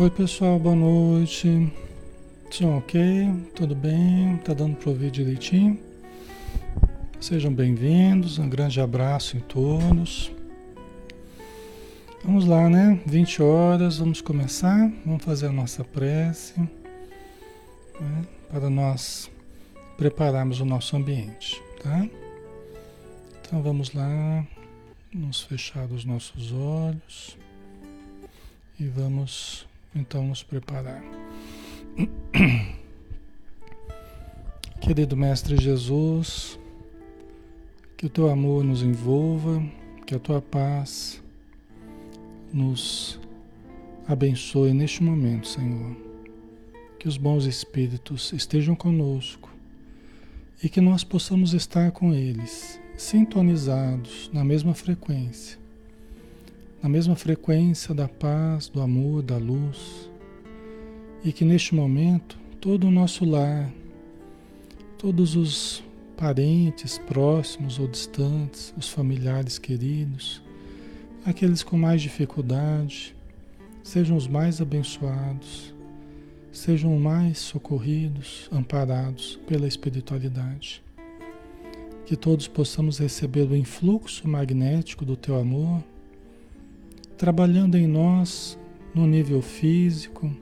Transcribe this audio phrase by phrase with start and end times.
[0.00, 1.72] Oi pessoal, boa noite.
[2.52, 3.02] Som ok?
[3.52, 4.36] Tudo bem?
[4.44, 5.76] Tá dando para ouvir direitinho?
[7.20, 10.30] Sejam bem-vindos, um grande abraço em todos.
[12.22, 13.00] Vamos lá, né?
[13.06, 14.88] 20 horas, vamos começar.
[15.04, 18.24] Vamos fazer a nossa prece né?
[18.48, 19.28] para nós
[19.96, 22.08] prepararmos o nosso ambiente, tá?
[23.40, 24.46] Então vamos lá,
[25.12, 27.36] vamos fechar os nossos olhos
[28.78, 29.67] e vamos
[29.98, 31.02] então nos preparar.
[34.80, 36.58] Querido Mestre Jesus,
[37.96, 39.62] que o teu amor nos envolva,
[40.06, 41.22] que a tua paz
[42.52, 43.20] nos
[44.06, 45.96] abençoe neste momento, Senhor.
[46.98, 49.50] Que os bons espíritos estejam conosco
[50.62, 55.57] e que nós possamos estar com eles, sintonizados na mesma frequência
[56.82, 60.08] na mesma frequência da paz, do amor, da luz,
[61.24, 63.70] e que neste momento todo o nosso lar,
[64.96, 65.82] todos os
[66.16, 70.40] parentes próximos ou distantes, os familiares queridos,
[71.24, 73.14] aqueles com mais dificuldade,
[73.82, 75.74] sejam os mais abençoados,
[76.52, 80.82] sejam mais socorridos, amparados pela espiritualidade.
[82.06, 85.82] Que todos possamos receber o influxo magnético do teu amor
[87.18, 88.56] trabalhando em nós
[88.94, 90.32] no nível físico,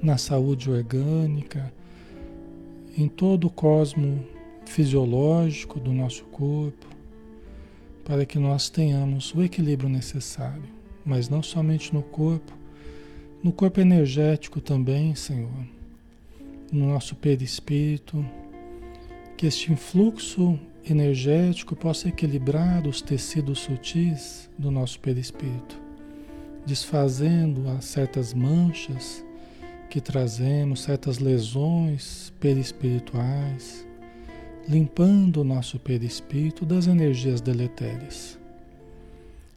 [0.00, 1.72] na saúde orgânica,
[2.96, 4.24] em todo o cosmo
[4.64, 6.86] fisiológico do nosso corpo,
[8.04, 10.62] para que nós tenhamos o equilíbrio necessário,
[11.04, 12.52] mas não somente no corpo,
[13.42, 15.66] no corpo energético também, Senhor,
[16.70, 18.24] no nosso perispírito,
[19.36, 20.58] que este influxo
[20.92, 25.78] energético possa equilibrar os tecidos sutis do nosso perispírito,
[26.64, 29.24] desfazendo as certas manchas
[29.90, 33.86] que trazemos, certas lesões perispirituais,
[34.68, 38.38] limpando o nosso perispírito das energias deletérias.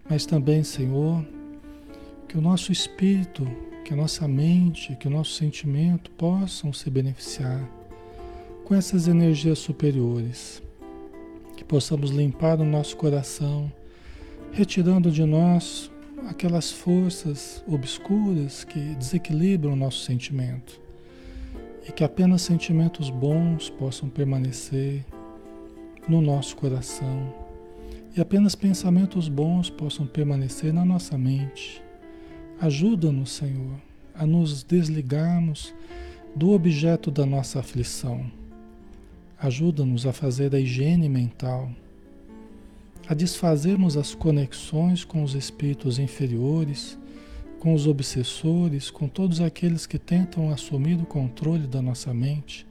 [0.09, 1.25] Mas também, Senhor,
[2.28, 3.46] que o nosso espírito,
[3.84, 7.70] que a nossa mente, que o nosso sentimento possam se beneficiar
[8.64, 10.64] com essas energias superiores
[11.61, 13.72] que possamos limpar o nosso coração,
[14.52, 15.91] retirando de nós
[16.28, 20.81] aquelas forças obscuras que desequilibram o nosso sentimento
[21.87, 25.05] e que apenas sentimentos bons possam permanecer
[26.08, 27.31] no nosso coração
[28.17, 31.79] e apenas pensamentos bons possam permanecer na nossa mente.
[32.59, 33.75] Ajuda-nos, Senhor,
[34.16, 35.75] a nos desligarmos
[36.35, 38.41] do objeto da nossa aflição
[39.41, 41.72] Ajuda-nos a fazer a higiene mental,
[43.08, 46.96] a desfazermos as conexões com os espíritos inferiores,
[47.59, 52.67] com os obsessores, com todos aqueles que tentam assumir o controle da nossa mente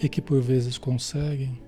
[0.00, 1.58] e que por vezes conseguem,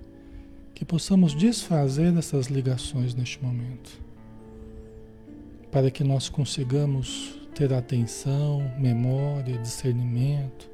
[0.77, 4.01] que possamos desfazer essas ligações neste momento,
[5.73, 10.71] para que nós consigamos ter atenção, memória, discernimento,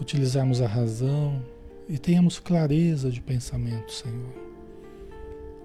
[0.00, 1.40] utilizarmos a razão
[1.88, 4.34] e tenhamos clareza de pensamento, Senhor.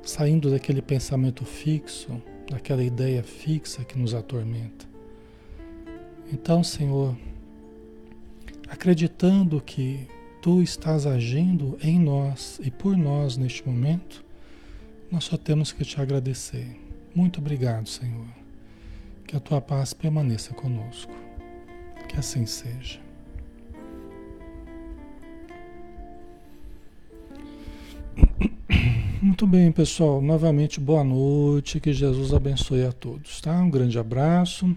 [0.03, 4.85] Saindo daquele pensamento fixo, daquela ideia fixa que nos atormenta.
[6.31, 7.15] Então, Senhor,
[8.69, 10.07] acreditando que
[10.43, 14.25] Tu estás agindo em nós e por nós neste momento,
[15.09, 16.67] nós só temos que te agradecer.
[17.15, 18.27] Muito obrigado, Senhor.
[19.25, 21.13] Que a tua paz permaneça conosco.
[22.09, 23.02] Que assim seja.
[29.21, 30.21] Muito bem, pessoal.
[30.21, 31.79] Novamente, boa noite.
[31.79, 33.57] Que Jesus abençoe a todos, tá?
[33.59, 34.75] Um grande abraço.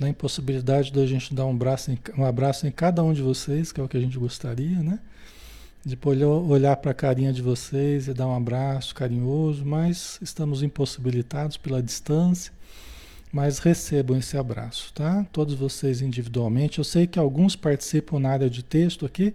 [0.00, 3.70] Na impossibilidade da gente dar um, abraço em, um abraço em cada um de vocês,
[3.70, 4.98] que é o que a gente gostaria, né?
[5.84, 5.98] De
[6.48, 11.82] olhar para a carinha de vocês e dar um abraço carinhoso, mas estamos impossibilitados pela
[11.82, 12.52] distância.
[13.32, 15.26] Mas recebam esse abraço, tá?
[15.32, 16.78] Todos vocês individualmente.
[16.78, 19.34] Eu sei que alguns participam na área de texto aqui,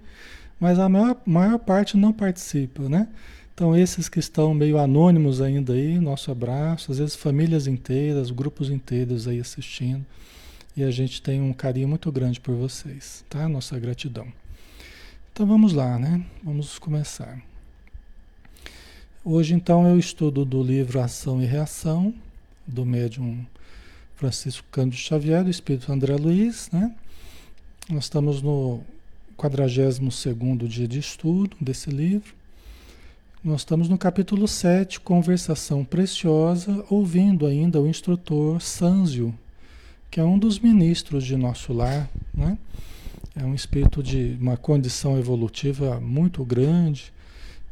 [0.59, 3.07] mas a maior, maior parte não participa, né?
[3.53, 8.69] Então, esses que estão meio anônimos ainda aí, nosso abraço, às vezes famílias inteiras, grupos
[8.69, 10.05] inteiros aí assistindo.
[10.75, 13.49] E a gente tem um carinho muito grande por vocês, tá?
[13.49, 14.27] Nossa gratidão.
[15.33, 16.23] Então vamos lá, né?
[16.43, 17.41] Vamos começar.
[19.25, 22.13] Hoje, então, eu estudo do livro Ação e Reação,
[22.65, 23.43] do médium
[24.15, 26.95] Francisco Cândido Xavier, do Espírito André Luiz, né?
[27.89, 28.81] Nós estamos no
[29.37, 32.33] 42º dia de estudo desse livro.
[33.43, 39.33] Nós estamos no capítulo 7, Conversação Preciosa, ouvindo ainda o instrutor Sanzio,
[40.09, 42.57] que é um dos ministros de nosso lar, né?
[43.35, 47.13] É um espírito de uma condição evolutiva muito grande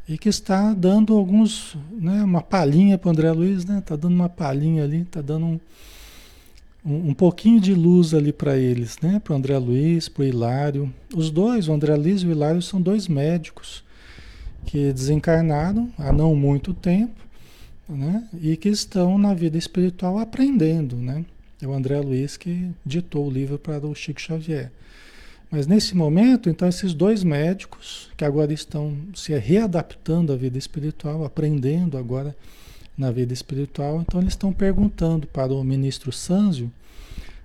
[0.08, 3.80] e que está dando alguns, né, uma palhinha para André Luiz, né?
[3.80, 5.60] Está dando uma palhinha ali, está dando um,
[6.86, 9.20] um, um, pouquinho de luz ali para eles, né?
[9.22, 10.94] Para o André Luiz, para o Hilário.
[11.14, 13.84] Os dois, o André Luiz e o Hilário, são dois médicos
[14.64, 17.20] que desencarnaram há não muito tempo,
[17.88, 18.28] né?
[18.40, 21.24] E que estão na vida espiritual aprendendo, né?
[21.60, 24.70] É o André Luiz que ditou o livro para o Chico Xavier.
[25.50, 31.24] Mas nesse momento, então, esses dois médicos que agora estão se readaptando à vida espiritual,
[31.24, 32.36] aprendendo agora
[32.96, 36.70] na vida espiritual, então eles estão perguntando para o ministro Sanzio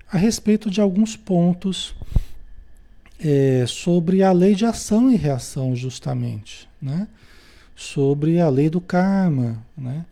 [0.09, 1.95] a respeito de alguns pontos
[3.19, 7.07] é, sobre a lei de ação e reação, justamente, né?
[7.75, 10.06] Sobre a lei do karma, né?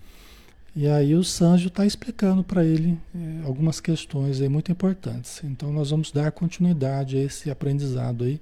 [0.76, 5.42] E aí o Sanjo está explicando para ele é, algumas questões aí muito importantes.
[5.44, 8.40] Então nós vamos dar continuidade a esse aprendizado aí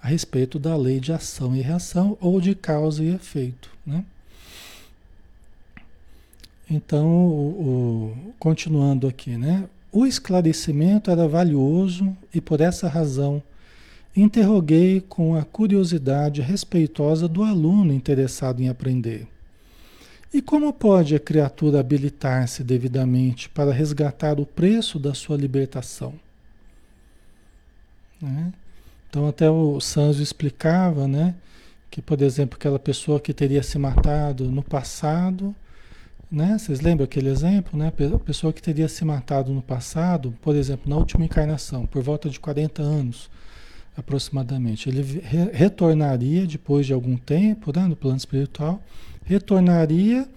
[0.00, 4.04] a respeito da lei de ação e reação ou de causa e efeito, né?
[6.68, 9.68] Então, o, o, continuando aqui, né?
[9.92, 13.42] O esclarecimento era valioso e por essa razão
[14.14, 19.28] interroguei com a curiosidade respeitosa do aluno interessado em aprender.
[20.32, 26.14] E como pode a criatura habilitar-se devidamente para resgatar o preço da sua libertação?
[28.20, 28.52] Né?
[29.08, 31.34] Então, até o Sanzo explicava, né,
[31.90, 35.54] que, por exemplo, aquela pessoa que teria se matado no passado,
[36.30, 40.56] né, vocês lembram aquele exemplo, né, a pessoa que teria se matado no passado, por
[40.56, 43.30] exemplo, na última encarnação, por volta de 40 anos
[43.96, 48.82] aproximadamente, ele re retornaria depois de algum tempo, né, no plano espiritual,
[49.24, 50.28] retornaria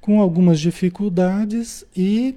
[0.00, 2.34] com algumas dificuldades e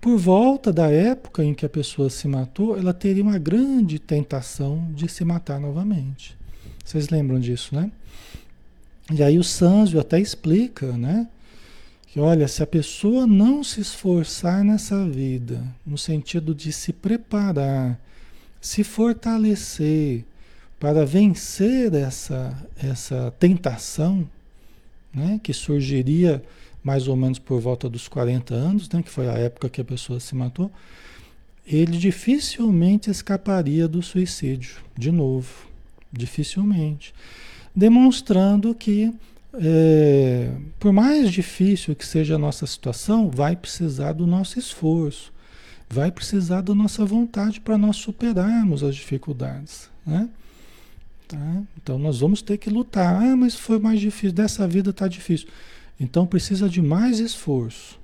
[0.00, 4.88] por volta da época em que a pessoa se matou, ela teria uma grande tentação
[4.94, 6.36] de se matar novamente.
[6.84, 7.90] Vocês lembram disso, né?
[9.12, 11.26] E aí o Sanzio até explica, né?
[12.12, 18.00] Que olha, se a pessoa não se esforçar nessa vida, no sentido de se preparar,
[18.60, 20.24] se fortalecer
[20.80, 24.28] para vencer essa, essa tentação,
[25.14, 26.42] né, que surgiria
[26.82, 29.84] mais ou menos por volta dos 40 anos, né, que foi a época que a
[29.84, 30.68] pessoa se matou,
[31.64, 35.48] ele dificilmente escaparia do suicídio, de novo,
[36.12, 37.14] dificilmente,
[37.72, 39.14] demonstrando que
[39.54, 45.32] é, por mais difícil que seja a nossa situação, vai precisar do nosso esforço,
[45.88, 50.28] vai precisar da nossa vontade para nós superarmos as dificuldades, né?
[51.26, 51.62] Tá?
[51.80, 53.22] Então nós vamos ter que lutar.
[53.22, 55.48] Ah, mas foi mais difícil, dessa vida está difícil.
[55.98, 57.98] Então precisa de mais esforço.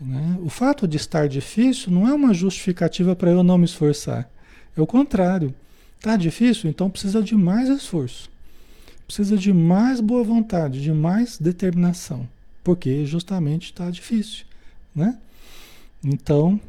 [0.00, 0.38] Né?
[0.40, 4.30] O fato de estar difícil não é uma justificativa para eu não me esforçar.
[4.76, 5.52] É o contrário.
[5.96, 6.70] Está difícil?
[6.70, 8.30] Então precisa de mais esforço.
[9.08, 12.28] Precisa de mais boa vontade, de mais determinação.
[12.62, 14.44] Porque justamente está difícil.
[14.94, 15.18] Né?
[16.04, 16.60] Então,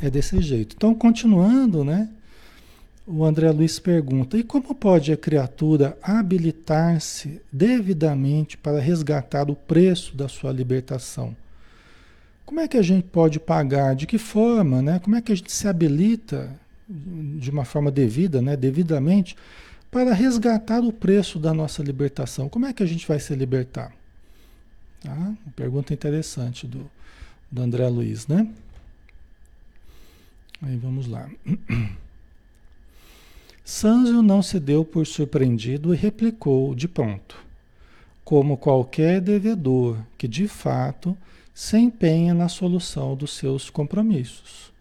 [0.00, 0.74] é desse jeito.
[0.74, 2.08] Então, continuando, né?
[3.06, 10.16] O André Luiz pergunta: e como pode a criatura habilitar-se devidamente para resgatar o preço
[10.16, 11.36] da sua libertação?
[12.46, 13.94] Como é que a gente pode pagar?
[13.94, 14.98] De que forma, né?
[14.98, 16.58] Como é que a gente se habilita
[16.88, 18.56] de uma forma devida, né?
[18.56, 19.36] Devidamente
[19.94, 22.48] para resgatar o preço da nossa libertação?
[22.48, 23.94] Como é que a gente vai se libertar?
[25.00, 25.34] Tá?
[25.54, 26.90] Pergunta interessante do,
[27.48, 28.52] do André Luiz, né?
[30.60, 31.30] Aí vamos lá.
[33.64, 37.36] Sanzio não se deu por surpreendido e replicou de pronto,
[38.24, 41.16] como qualquer devedor que de fato
[41.54, 44.72] se empenha na solução dos seus compromissos.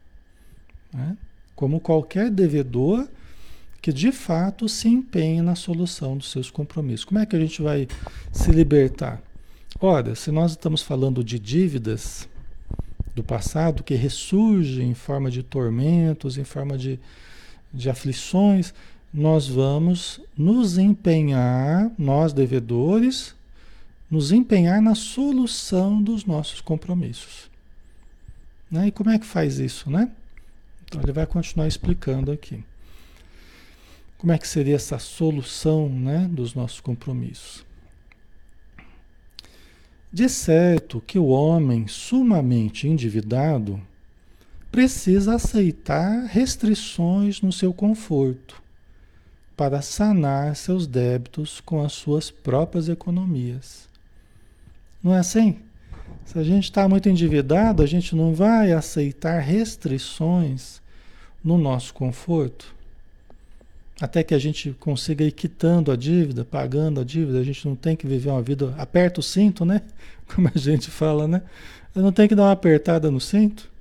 [0.91, 1.15] Né?
[1.55, 3.07] Como qualquer devedor
[3.83, 7.05] que de fato se empenha na solução dos seus compromissos.
[7.05, 7.87] Como é que a gente vai
[8.31, 9.21] se libertar?
[9.79, 12.27] Ora, se nós estamos falando de dívidas
[13.13, 16.99] do passado que ressurgem em forma de tormentos, em forma de
[17.73, 18.73] de aflições,
[19.13, 23.35] nós vamos nos empenhar, nós devedores,
[24.09, 27.49] nos empenhar na solução dos nossos compromissos.
[28.69, 28.87] Né?
[28.87, 30.11] E como é que faz isso, né?
[30.85, 32.63] Então ele vai continuar explicando aqui.
[34.23, 37.65] Como é que seria essa solução né, dos nossos compromissos?
[40.13, 43.81] De certo que o homem sumamente endividado
[44.71, 48.63] precisa aceitar restrições no seu conforto
[49.57, 53.89] para sanar seus débitos com as suas próprias economias.
[55.03, 55.59] Não é assim?
[56.23, 60.81] Se a gente está muito endividado, a gente não vai aceitar restrições
[61.43, 62.72] no nosso conforto.
[64.03, 67.73] Até que a gente consiga ir quitando a dívida, pagando a dívida, a gente não
[67.73, 68.75] tem que viver uma vida.
[68.77, 69.81] Aperta o cinto, né?
[70.27, 71.41] Como a gente fala, né?
[71.95, 73.71] Eu não tem que dar uma apertada no cinto.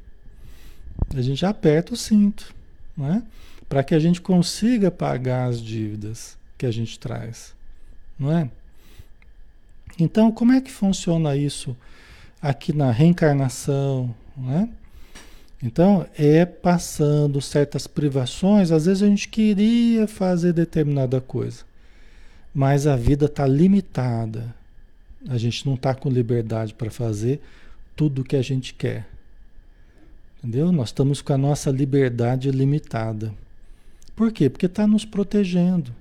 [1.12, 2.54] A gente aperta o cinto,
[2.96, 3.24] né?
[3.68, 7.52] Para que a gente consiga pagar as dívidas que a gente traz,
[8.16, 8.48] não é?
[9.98, 11.76] Então, como é que funciona isso
[12.40, 14.68] aqui na reencarnação, né?
[15.62, 21.62] Então, é passando certas privações, às vezes a gente queria fazer determinada coisa,
[22.52, 24.52] mas a vida está limitada.
[25.28, 27.40] A gente não está com liberdade para fazer
[27.94, 29.06] tudo o que a gente quer.
[30.38, 30.72] Entendeu?
[30.72, 33.32] Nós estamos com a nossa liberdade limitada.
[34.16, 34.50] Por quê?
[34.50, 35.94] Porque está nos protegendo.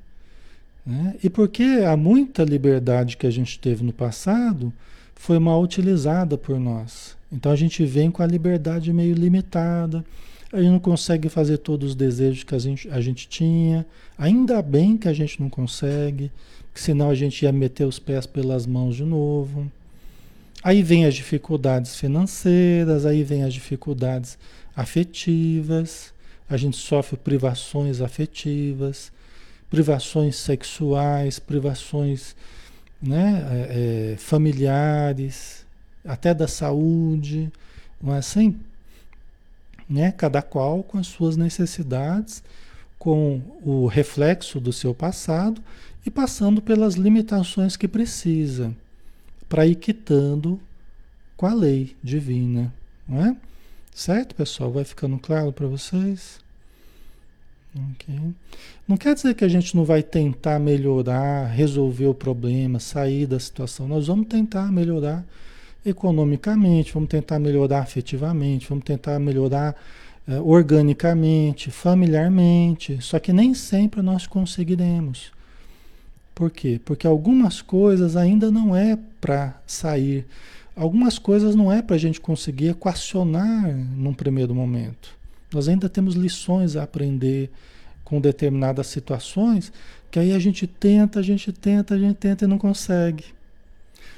[0.84, 1.16] Né?
[1.24, 4.74] E porque há muita liberdade que a gente teve no passado
[5.22, 7.16] foi mal utilizada por nós.
[7.32, 10.04] Então a gente vem com a liberdade meio limitada,
[10.52, 13.86] a gente não consegue fazer todos os desejos que a gente, a gente tinha.
[14.18, 16.32] Ainda bem que a gente não consegue,
[16.74, 19.72] senão a gente ia meter os pés pelas mãos de novo.
[20.64, 24.40] Aí vem as dificuldades financeiras, aí vem as dificuldades
[24.76, 26.12] afetivas,
[26.50, 29.12] a gente sofre privações afetivas,
[29.70, 32.36] privações sexuais, privações
[33.02, 35.66] né, é, é, familiares,
[36.06, 37.52] até da saúde,
[38.02, 38.60] não é assim?
[39.90, 40.12] Né?
[40.12, 42.44] Cada qual com as suas necessidades,
[42.98, 45.62] com o reflexo do seu passado
[46.06, 48.76] e passando pelas limitações que precisa
[49.50, 50.60] para ir quitando
[51.36, 52.74] com a lei divina,
[53.08, 53.36] não é?
[53.94, 54.72] Certo, pessoal?
[54.72, 56.40] Vai ficando claro para vocês?
[57.74, 58.20] Okay.
[58.86, 63.40] Não quer dizer que a gente não vai tentar melhorar, resolver o problema, sair da
[63.40, 63.88] situação.
[63.88, 65.26] Nós vamos tentar melhorar
[65.86, 69.76] economicamente, vamos tentar melhorar afetivamente, vamos tentar melhorar
[70.28, 72.98] eh, organicamente, familiarmente.
[73.02, 75.32] Só que nem sempre nós conseguiremos.
[76.36, 76.80] Por quê?
[76.84, 80.26] Porque algumas coisas ainda não é para sair.
[80.76, 85.21] Algumas coisas não é para a gente conseguir equacionar num primeiro momento.
[85.54, 87.50] Nós ainda temos lições a aprender
[88.04, 89.72] com determinadas situações
[90.12, 93.24] que aí a gente tenta, a gente tenta, a gente tenta e não consegue.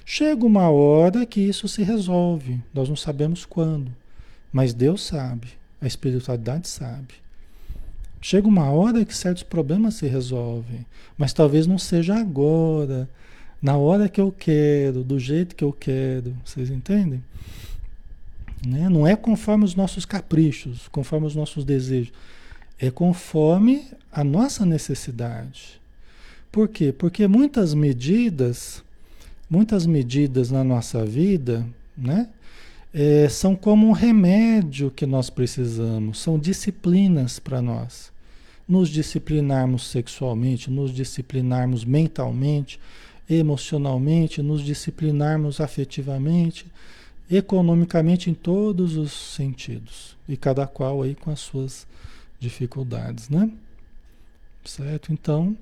[0.05, 3.91] Chega uma hora que isso se resolve, nós não sabemos quando,
[4.51, 5.47] mas Deus sabe,
[5.79, 7.13] a espiritualidade sabe.
[8.19, 10.85] Chega uma hora que certos problemas se resolvem,
[11.17, 13.07] mas talvez não seja agora,
[13.61, 17.23] na hora que eu quero, do jeito que eu quero, vocês entendem?
[18.65, 18.87] Né?
[18.89, 22.13] Não é conforme os nossos caprichos, conforme os nossos desejos.
[22.79, 25.81] É conforme a nossa necessidade.
[26.51, 26.91] Por quê?
[26.91, 28.83] Porque muitas medidas,
[29.49, 31.65] muitas medidas na nossa vida,
[31.97, 32.29] né?
[32.93, 38.11] É, são como um remédio que nós precisamos, são disciplinas para nós.
[38.67, 42.79] Nos disciplinarmos sexualmente, nos disciplinarmos mentalmente,
[43.27, 46.67] emocionalmente, nos disciplinarmos afetivamente,
[47.35, 51.87] economicamente em todos os sentidos e cada qual aí com as suas
[52.39, 53.49] dificuldades, né?
[54.63, 55.11] Certo?
[55.11, 55.57] Então,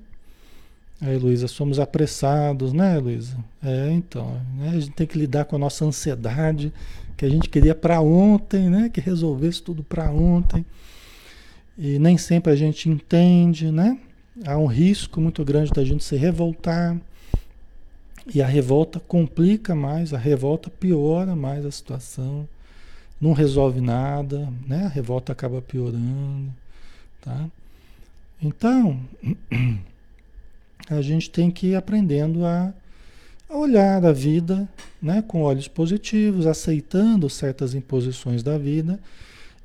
[1.00, 3.36] aí, Luísa, somos apressados, né, Luísa?
[3.62, 4.70] É, então, né?
[4.70, 6.72] a gente tem que lidar com a nossa ansiedade,
[7.16, 8.88] que a gente queria para ontem, né?
[8.88, 10.64] Que resolvesse tudo para ontem.
[11.78, 13.98] E nem sempre a gente entende, né?
[14.44, 17.00] Há um risco muito grande da gente se revoltar
[18.26, 22.48] e a revolta complica mais, a revolta piora mais a situação,
[23.20, 24.84] não resolve nada, né?
[24.84, 26.52] A revolta acaba piorando,
[27.20, 27.48] tá?
[28.40, 29.00] Então,
[30.90, 32.72] a gente tem que ir aprendendo a,
[33.48, 34.68] a olhar a vida,
[35.00, 38.98] né, com olhos positivos, aceitando certas imposições da vida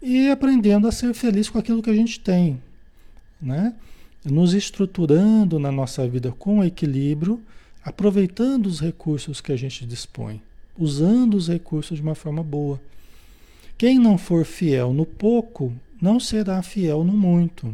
[0.02, 2.62] e aprendendo a ser feliz com aquilo que a gente tem,
[3.42, 3.74] né?
[4.24, 7.42] Nos estruturando na nossa vida com equilíbrio,
[7.88, 10.41] aproveitando os recursos que a gente dispõe,
[10.77, 12.82] usando os recursos de uma forma boa.
[13.77, 17.74] Quem não for fiel no pouco, não será fiel no muito.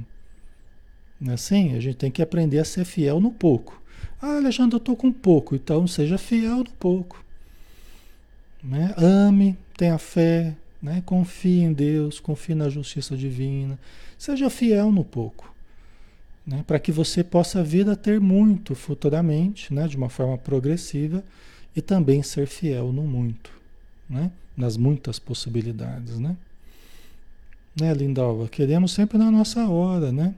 [1.20, 1.76] Não é assim?
[1.76, 3.82] A gente tem que aprender a ser fiel no pouco.
[4.22, 7.26] Ah, Alexandre, eu estou com pouco, então seja fiel no pouco.
[8.64, 8.94] Né?
[8.96, 11.02] Ame, tenha fé, né?
[11.08, 13.80] confie em Deus, confie na justiça divina.
[14.16, 15.53] Seja fiel no pouco
[16.46, 21.24] né, para que você possa vir a ter muito futuramente, né, de uma forma progressiva,
[21.76, 23.52] e também ser fiel no muito,
[24.10, 26.20] né, nas muitas possibilidades.
[26.20, 26.36] Né?
[27.80, 28.48] Né, Lindalva?
[28.48, 30.36] Queremos sempre na nossa hora, né?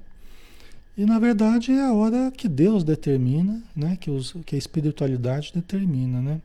[0.98, 3.98] E na verdade é a hora que Deus determina, né?
[4.00, 6.42] que, os, que a espiritualidade determina, né?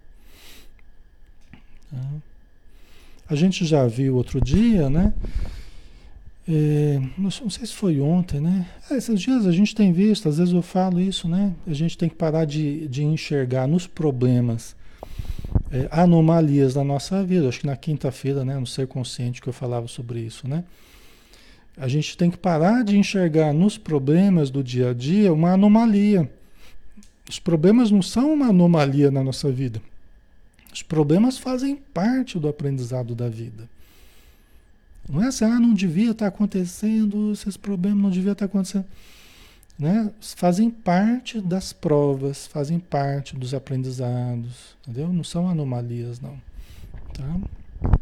[1.88, 1.98] Tá?
[3.28, 5.14] A gente já viu outro dia, né?
[6.48, 8.66] É, não sei se foi ontem, né?
[8.90, 11.54] É, esses dias a gente tem visto, às vezes eu falo isso, né?
[11.66, 14.74] A gente tem que parar de, de enxergar nos problemas
[15.70, 17.48] é, anomalias da nossa vida.
[17.48, 20.64] Acho que na quinta-feira, né, no Ser Consciente, que eu falava sobre isso, né?
[21.76, 26.30] A gente tem que parar de enxergar nos problemas do dia a dia uma anomalia.
[27.28, 29.80] Os problemas não são uma anomalia na nossa vida.
[30.72, 33.68] Os problemas fazem parte do aprendizado da vida.
[35.10, 38.84] Não é assim, ah, não devia estar acontecendo, esses problemas não devia estar acontecendo.
[39.76, 40.10] Né?
[40.20, 45.12] Fazem parte das provas, fazem parte dos aprendizados, entendeu?
[45.12, 46.40] Não são anomalias, não.
[47.12, 47.98] Tá?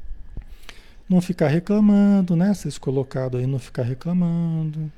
[1.08, 2.52] Não ficar reclamando, né?
[2.52, 4.92] Vocês colocaram aí, não ficar reclamando.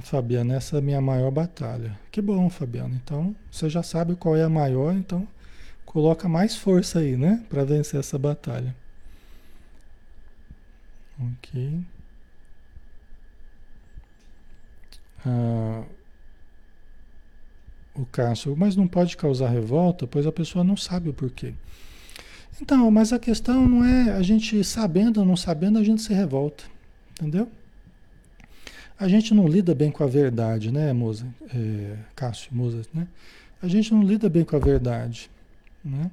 [0.00, 1.98] Fabiana, essa é a minha maior batalha.
[2.10, 2.94] Que bom, Fabiana.
[3.02, 5.26] Então, você já sabe qual é a maior, então
[5.84, 7.42] coloca mais força aí, né?
[7.48, 8.74] Para vencer essa batalha.
[11.18, 11.80] Ok.
[15.24, 15.84] Ah,
[17.94, 21.54] o Cássio, mas não pode causar revolta, pois a pessoa não sabe o porquê.
[22.60, 26.12] Então, mas a questão não é a gente sabendo ou não sabendo, a gente se
[26.12, 26.64] revolta.
[27.12, 27.50] Entendeu?
[28.98, 31.26] A gente não lida bem com a verdade, né, Moza?
[31.54, 33.06] É, Cássio, Moza, né?
[33.62, 35.30] A gente não lida bem com a verdade.
[35.84, 36.10] Né?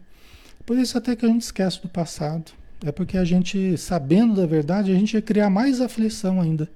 [0.66, 2.52] Por isso até que a gente esquece do passado.
[2.84, 6.70] É porque a gente, sabendo da verdade, a gente ia criar mais aflição ainda.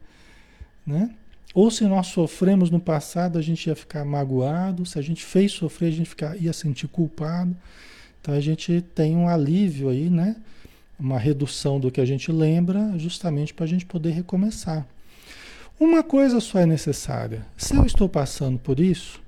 [0.85, 1.13] Né?
[1.53, 4.85] Ou se nós sofremos no passado, a gente ia ficar magoado.
[4.85, 7.55] Se a gente fez sofrer, a gente ficar, ia sentir culpado.
[8.21, 10.35] Então a gente tem um alívio aí, né?
[10.99, 14.87] Uma redução do que a gente lembra, justamente para a gente poder recomeçar.
[15.79, 17.45] Uma coisa só é necessária.
[17.55, 19.21] Se eu estou passando por isso,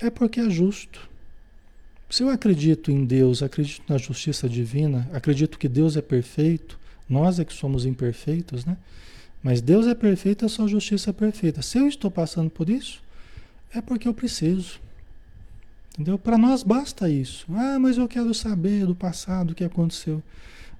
[0.00, 1.08] é porque é justo.
[2.08, 7.38] Se eu acredito em Deus, acredito na justiça divina, acredito que Deus é perfeito, nós
[7.38, 8.76] é que somos imperfeitos, né?
[9.42, 11.62] Mas Deus é perfeito, a sua justiça é perfeita.
[11.62, 13.02] Se eu estou passando por isso,
[13.72, 14.80] é porque eu preciso.
[15.94, 16.18] Entendeu?
[16.18, 17.46] Para nós basta isso.
[17.50, 20.22] Ah, mas eu quero saber do passado, o que aconteceu.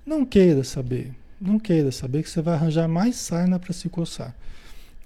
[0.05, 1.13] Não queira saber.
[1.41, 4.35] Não queira saber que você vai arranjar mais sarna para se coçar.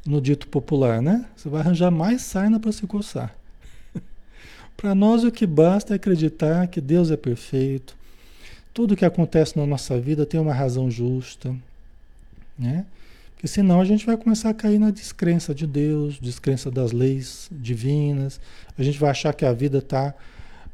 [0.07, 1.27] No dito popular, né?
[1.37, 3.37] Você vai arranjar mais sarna para se coçar.
[4.81, 7.95] Para nós o que basta é acreditar que Deus é perfeito.
[8.73, 11.55] Tudo que acontece na nossa vida tem uma razão justa,
[12.59, 12.87] né?
[13.35, 17.51] Porque senão a gente vai começar a cair na descrença de Deus, descrença das leis
[17.53, 18.41] divinas.
[18.79, 20.15] A gente vai achar que a vida está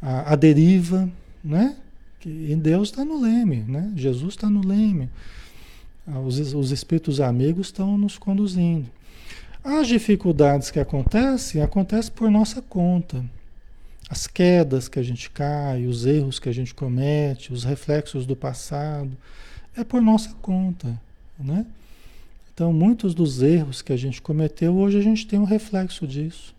[0.01, 1.11] à, à, deriva,
[1.43, 1.75] né?
[2.21, 3.93] Que Deus está no leme, né?
[3.97, 5.11] Jesus está no leme.
[6.07, 8.87] Ah, os, os espíritos amigos estão nos conduzindo.
[9.65, 13.25] As dificuldades que acontecem, acontecem por nossa conta
[14.09, 18.37] as quedas que a gente cai, os erros que a gente comete, os reflexos do
[18.37, 19.17] passado,
[19.77, 21.01] é por nossa conta,
[21.39, 21.67] né?
[22.55, 26.55] Então, muitos dos erros que a gente cometeu, hoje a gente tem um reflexo disso.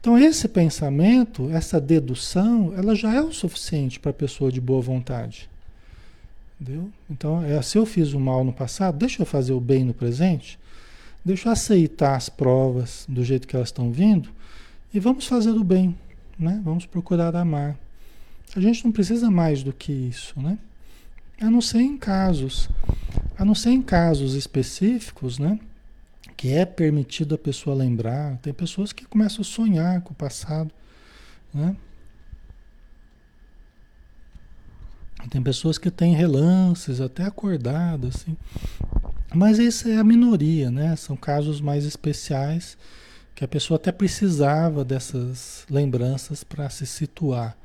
[0.00, 4.80] Então, esse pensamento, essa dedução, ela já é o suficiente para a pessoa de boa
[4.80, 5.50] vontade.
[6.60, 6.90] Entendeu?
[7.10, 9.92] Então, é, se eu fiz o mal no passado, deixa eu fazer o bem no
[9.92, 10.58] presente,
[11.24, 14.30] deixa eu aceitar as provas do jeito que elas estão vindo
[14.92, 15.96] e vamos fazer o bem
[16.40, 16.60] né?
[16.64, 17.76] Vamos procurar amar.
[18.56, 20.58] A gente não precisa mais do que isso, né?
[21.40, 22.68] A não ser em casos,
[23.38, 25.58] a não ser em casos específicos, né?
[26.36, 28.38] Que é permitido a pessoa lembrar.
[28.38, 30.70] Tem pessoas que começam a sonhar com o passado,
[31.52, 31.76] né?
[35.28, 38.36] Tem pessoas que têm relances, até acordadas, assim.
[39.34, 40.96] Mas isso é a minoria, né?
[40.96, 42.76] São casos mais especiais
[43.40, 47.56] que a pessoa até precisava dessas lembranças para se situar.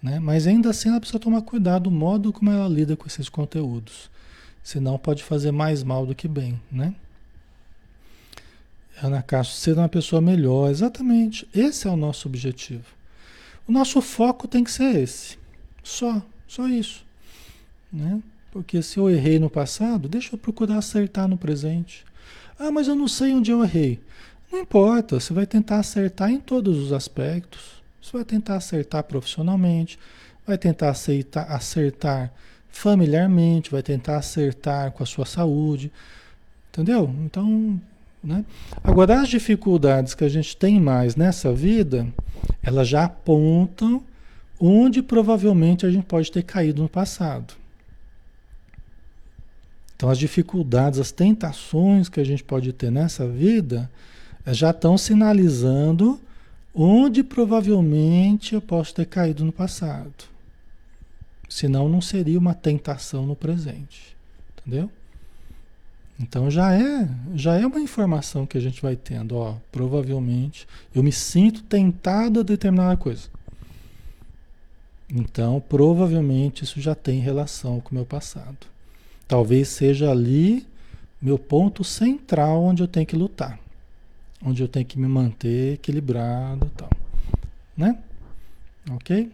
[0.00, 0.20] Né?
[0.20, 4.08] Mas ainda assim ela precisa tomar cuidado do modo como ela lida com esses conteúdos.
[4.62, 6.60] Senão pode fazer mais mal do que bem.
[6.70, 6.94] Né?
[9.02, 10.70] Ana Castro, ser uma pessoa melhor.
[10.70, 11.44] Exatamente.
[11.52, 12.86] Esse é o nosso objetivo.
[13.66, 15.36] O nosso foco tem que ser esse.
[15.82, 16.22] Só.
[16.46, 17.04] Só isso.
[17.92, 18.22] Né?
[18.52, 22.04] Porque se eu errei no passado, deixa eu procurar acertar no presente.
[22.56, 23.98] Ah, mas eu não sei onde eu errei.
[24.50, 27.82] Não importa, você vai tentar acertar em todos os aspectos.
[28.00, 29.98] Você vai tentar acertar profissionalmente,
[30.46, 32.32] vai tentar aceitar, acertar
[32.68, 35.90] familiarmente, vai tentar acertar com a sua saúde.
[36.70, 37.12] Entendeu?
[37.24, 37.80] Então,
[38.22, 38.44] né?
[38.82, 42.06] Agora, as dificuldades que a gente tem mais nessa vida,
[42.62, 44.02] elas já apontam
[44.58, 47.54] onde provavelmente a gente pode ter caído no passado.
[49.94, 53.90] Então, as dificuldades, as tentações que a gente pode ter nessa vida,
[54.54, 56.20] já estão sinalizando
[56.74, 60.12] onde provavelmente eu posso ter caído no passado.
[61.48, 64.16] Senão não seria uma tentação no presente.
[64.58, 64.90] Entendeu?
[66.18, 71.02] Então já é, já é uma informação que a gente vai tendo, ó, provavelmente eu
[71.02, 73.28] me sinto tentado a determinada coisa.
[75.08, 78.66] Então, provavelmente isso já tem relação com o meu passado.
[79.28, 80.66] Talvez seja ali
[81.20, 83.58] meu ponto central onde eu tenho que lutar,
[84.46, 86.88] onde eu tenho que me manter equilibrado, tal,
[87.76, 87.98] né?
[88.92, 89.30] OK?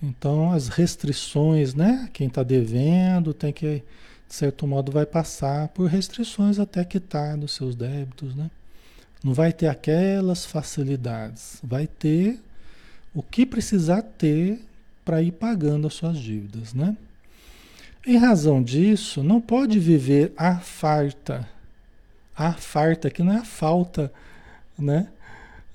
[0.00, 2.08] Então, as restrições, né?
[2.12, 3.82] Quem está devendo tem que,
[4.28, 8.50] de certo modo, vai passar por restrições até quitar dos seus débitos, né?
[9.22, 12.40] Não vai ter aquelas facilidades, vai ter
[13.12, 14.64] o que precisar ter
[15.04, 16.96] para ir pagando as suas dívidas, né?
[18.06, 21.46] Em razão disso, não pode viver a farta.
[22.40, 24.12] A farta que não é a falta,
[24.78, 25.08] né?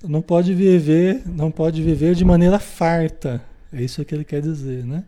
[0.03, 3.41] Não pode viver, não pode viver de maneira farta
[3.75, 5.03] é isso que ele quer dizer, né?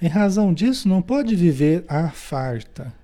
[0.00, 2.94] Em razão disso, não pode viver a farta,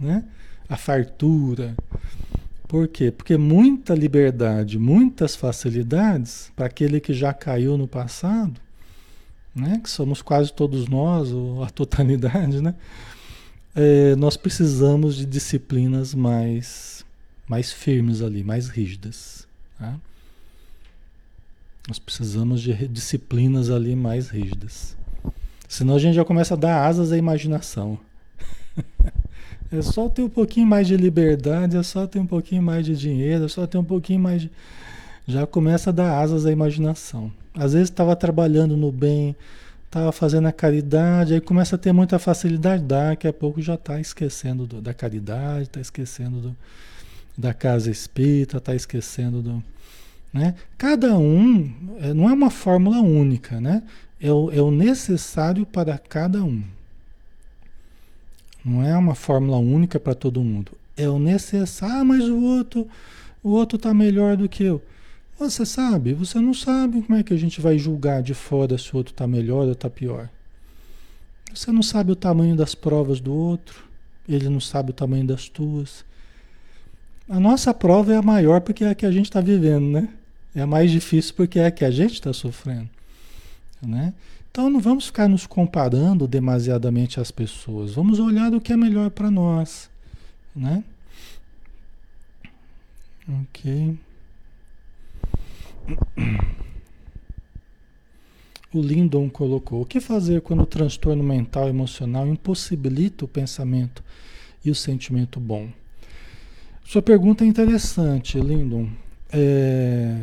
[0.00, 0.24] né?
[0.66, 1.76] A fartura.
[2.66, 3.10] Por quê?
[3.10, 8.58] Porque muita liberdade, muitas facilidades para aquele que já caiu no passado,
[9.54, 9.78] né?
[9.82, 12.74] Que somos quase todos nós, ou a totalidade, né?
[13.80, 17.04] É, nós precisamos de disciplinas mais,
[17.46, 19.46] mais firmes ali, mais rígidas.
[19.78, 19.94] Tá?
[21.86, 24.96] Nós precisamos de disciplinas ali mais rígidas.
[25.68, 28.00] Senão a gente já começa a dar asas à imaginação.
[29.70, 32.96] é só ter um pouquinho mais de liberdade, é só ter um pouquinho mais de
[32.96, 34.50] dinheiro, é só ter um pouquinho mais de.
[35.24, 37.30] Já começa a dar asas à imaginação.
[37.54, 39.36] Às vezes estava trabalhando no bem,
[39.88, 43.98] estava fazendo a caridade, aí começa a ter muita facilidade, daqui a pouco já está
[43.98, 46.56] esquecendo do, da caridade, está esquecendo do,
[47.36, 49.64] da casa espírita, está esquecendo do,
[50.32, 50.54] né?
[50.76, 53.82] Cada um é, não é uma fórmula única, né?
[54.20, 56.62] É o, é o necessário para cada um.
[58.64, 60.72] Não é uma fórmula única para todo mundo.
[60.96, 62.86] É o necessário, ah, mas o outro,
[63.42, 64.82] o outro está melhor do que eu.
[65.38, 68.92] Você sabe, você não sabe como é que a gente vai julgar de fora se
[68.92, 70.28] o outro está melhor ou está pior.
[71.54, 73.84] Você não sabe o tamanho das provas do outro,
[74.28, 76.04] ele não sabe o tamanho das tuas.
[77.28, 80.08] A nossa prova é a maior porque é a que a gente está vivendo, né?
[80.54, 82.90] É mais difícil porque é a que a gente está sofrendo.
[83.80, 84.12] Né?
[84.50, 87.94] Então não vamos ficar nos comparando demasiadamente às pessoas.
[87.94, 89.88] Vamos olhar o que é melhor para nós.
[90.56, 90.82] Né?
[93.28, 93.96] Ok.
[98.72, 104.04] O Lindon colocou: o que fazer quando o transtorno mental e emocional impossibilita o pensamento
[104.62, 105.68] e o sentimento bom?
[106.84, 108.88] Sua pergunta é interessante, Lindon.
[109.30, 110.16] É,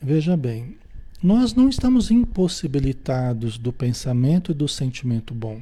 [0.00, 0.76] veja bem,
[1.22, 5.60] nós não estamos impossibilitados do pensamento e do sentimento bom.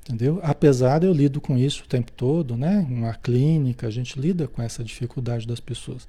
[0.00, 0.40] Entendeu?
[0.42, 2.84] Apesar de eu lido com isso o tempo todo, né?
[2.90, 6.08] Uma clínica, a gente lida com essa dificuldade das pessoas.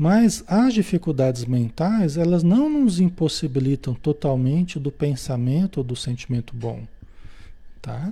[0.00, 6.84] Mas as dificuldades mentais, elas não nos impossibilitam totalmente do pensamento ou do sentimento bom,
[7.82, 8.10] tá?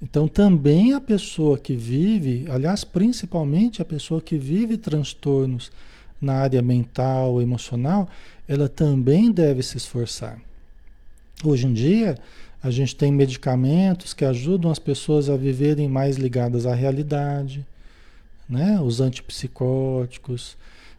[0.00, 5.70] Então também a pessoa que vive, aliás, principalmente a pessoa que vive transtornos
[6.18, 8.08] na área mental, emocional,
[8.48, 10.40] ela também deve se esforçar.
[11.44, 12.16] Hoje em dia,
[12.62, 17.66] a gente tem medicamentos que ajudam as pessoas a viverem mais ligadas à realidade,
[18.48, 18.80] né?
[18.80, 20.56] Os antipsicóticos,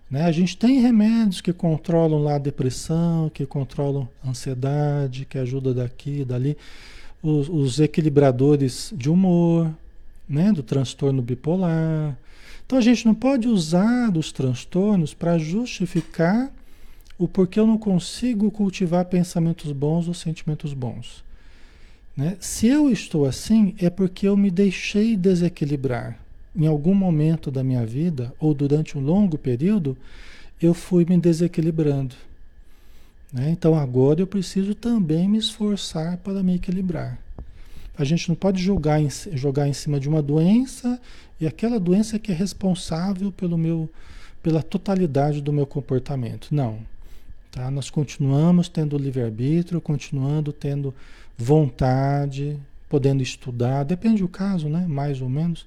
[0.10, 0.24] né?
[0.24, 5.74] A gente tem remédios que controlam lá a depressão, que controlam a ansiedade, que ajuda
[5.74, 6.58] daqui, dali
[7.22, 9.70] os, os equilibradores de humor,
[10.28, 12.18] né, do transtorno bipolar.
[12.66, 16.52] Então a gente não pode usar os transtornos para justificar
[17.18, 21.24] o porquê eu não consigo cultivar pensamentos bons ou sentimentos bons.
[22.16, 22.38] Né?
[22.40, 26.18] Se eu estou assim, é porque eu me deixei desequilibrar.
[26.56, 29.98] Em algum momento da minha vida, ou durante um longo período,
[30.62, 32.16] eu fui me desequilibrando.
[33.32, 33.52] Né?
[33.52, 37.20] Então agora eu preciso também me esforçar para me equilibrar.
[37.98, 41.00] A gente não pode jogar em, jogar em cima de uma doença
[41.40, 43.90] e aquela doença que é responsável pelo meu,
[44.42, 46.48] pela totalidade do meu comportamento.
[46.52, 46.80] Não.
[47.52, 47.70] Tá?
[47.70, 50.94] Nós continuamos tendo livre-arbítrio, continuando tendo
[51.38, 52.58] vontade,
[52.88, 54.86] podendo estudar, depende do caso, né?
[54.88, 55.66] mais ou menos,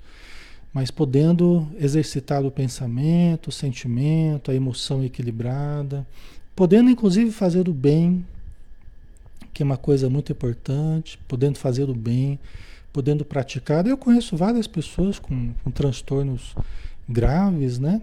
[0.73, 6.07] mas podendo exercitar o pensamento, o sentimento, a emoção equilibrada,
[6.57, 8.25] podendo inclusive fazer o bem,
[9.53, 12.39] que é uma coisa muito importante, podendo fazer o bem,
[12.93, 13.87] podendo praticar.
[13.87, 16.55] Eu conheço várias pessoas com, com transtornos
[17.09, 18.01] graves, né?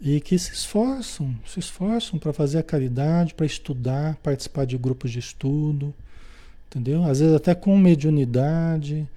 [0.00, 5.10] e que se esforçam, se esforçam para fazer a caridade, para estudar, participar de grupos
[5.10, 5.92] de estudo,
[6.68, 7.02] entendeu?
[7.04, 9.08] Às vezes até com mediunidade,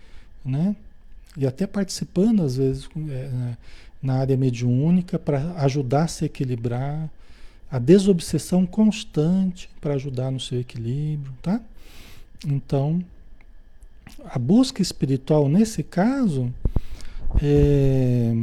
[0.43, 0.75] né?
[1.37, 3.55] E até participando, às vezes, é,
[4.01, 7.09] na área mediúnica para ajudar a se equilibrar,
[7.69, 11.61] a desobsessão constante para ajudar no seu equilíbrio, tá?
[12.45, 13.01] Então,
[14.25, 16.53] a busca espiritual nesse caso
[17.41, 18.33] é,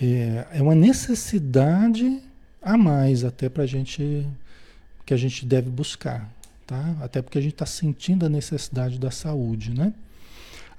[0.00, 2.20] é, é uma necessidade
[2.60, 4.26] a mais até para a gente
[5.06, 6.32] que a gente deve buscar,
[6.66, 6.96] tá?
[7.00, 9.92] Até porque a gente está sentindo a necessidade da saúde, né?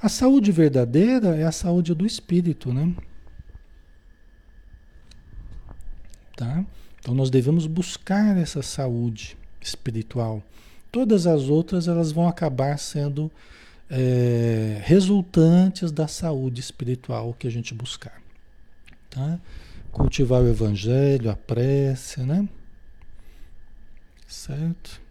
[0.05, 2.93] A saúde verdadeira é a saúde do espírito, né?
[6.37, 6.63] Tá?
[6.99, 10.43] Então nós devemos buscar essa saúde espiritual.
[10.91, 13.31] Todas as outras elas vão acabar sendo
[13.89, 18.21] é, resultantes da saúde espiritual que a gente buscar.
[19.09, 19.39] Tá?
[19.91, 22.47] Cultivar o evangelho, a prece, né?
[24.27, 25.01] Certo?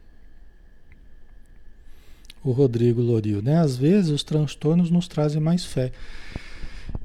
[2.45, 3.59] O Rodrigo Loril, né?
[3.59, 5.91] Às vezes os transtornos nos trazem mais fé.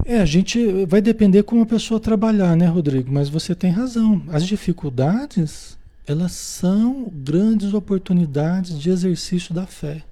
[0.04, 3.10] É, a gente vai depender como a pessoa trabalhar, né, Rodrigo?
[3.10, 4.22] Mas você tem razão.
[4.28, 10.02] As dificuldades, elas são grandes oportunidades de exercício da fé.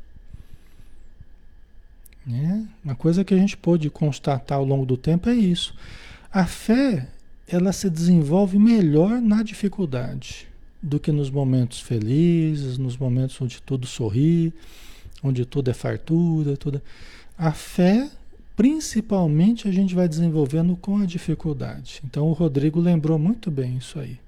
[2.27, 2.67] Né?
[2.85, 5.75] Uma coisa que a gente pôde constatar ao longo do tempo é isso.
[6.31, 7.09] A fé,
[7.47, 10.47] ela se desenvolve melhor na dificuldade
[10.83, 14.53] do que nos momentos felizes, nos momentos onde tudo sorri,
[15.23, 16.83] onde tudo é fartura, tudo.
[17.37, 18.11] A fé
[18.59, 22.01] principalmente a gente vai desenvolvendo com a dificuldade.
[22.05, 24.19] Então o Rodrigo lembrou muito bem isso aí.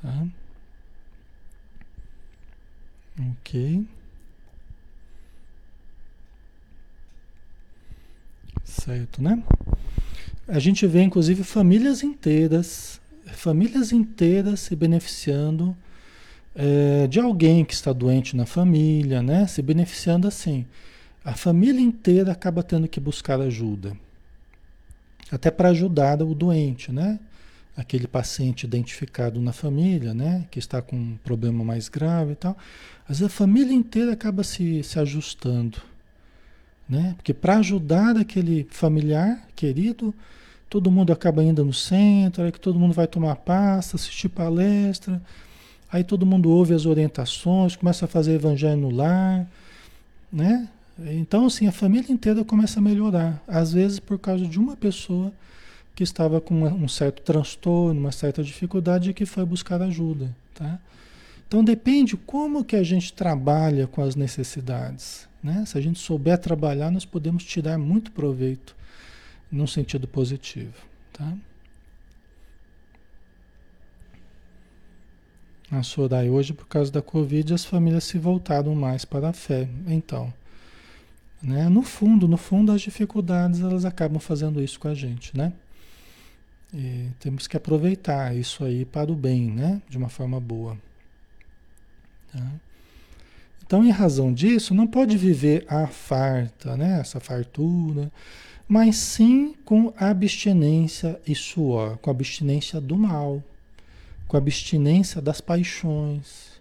[0.00, 0.26] Tá?
[3.32, 3.86] Ok.
[8.64, 9.42] Certo, né?
[10.48, 15.76] A gente vê inclusive famílias inteiras, famílias inteiras se beneficiando
[16.54, 19.46] é, de alguém que está doente na família, né?
[19.46, 20.64] Se beneficiando assim
[21.24, 23.96] a família inteira acaba tendo que buscar ajuda.
[25.32, 27.18] Até para ajudar o doente, né?
[27.74, 30.44] Aquele paciente identificado na família, né?
[30.50, 32.56] Que está com um problema mais grave e tal.
[33.08, 35.78] Mas a família inteira acaba se, se ajustando,
[36.86, 37.14] né?
[37.16, 40.14] Porque para ajudar aquele familiar querido,
[40.68, 45.22] todo mundo acaba indo no centro, aí que todo mundo vai tomar pasta, assistir palestra,
[45.94, 49.46] aí todo mundo ouve as orientações, começa a fazer evangelho no lar,
[50.32, 50.68] né?
[50.98, 53.40] Então, assim, a família inteira começa a melhorar.
[53.46, 55.32] Às vezes por causa de uma pessoa
[55.94, 60.80] que estava com um certo transtorno, uma certa dificuldade e que foi buscar ajuda, tá?
[61.46, 65.62] Então depende como que a gente trabalha com as necessidades, né?
[65.64, 68.74] Se a gente souber trabalhar, nós podemos tirar muito proveito
[69.48, 70.74] num sentido positivo,
[71.12, 71.32] tá?
[75.76, 79.68] A Soraya, hoje por causa da Covid, as famílias se voltaram mais para a fé.
[79.88, 80.32] Então,
[81.42, 81.68] né?
[81.68, 85.52] No fundo, no fundo, as dificuldades elas acabam fazendo isso com a gente, né?
[86.72, 89.82] E temos que aproveitar isso aí para o bem, né?
[89.88, 90.78] De uma forma boa.
[92.32, 92.52] Tá?
[93.66, 97.00] Então, em razão disso, não pode viver a farta, né?
[97.00, 98.12] Essa fartura,
[98.68, 103.42] mas sim com abstinência e suor, com abstinência do mal,
[104.26, 106.52] com abstinência das paixões,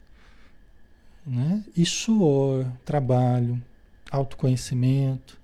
[1.25, 1.63] né?
[1.75, 3.61] E suor, trabalho
[4.13, 5.39] autoconhecimento,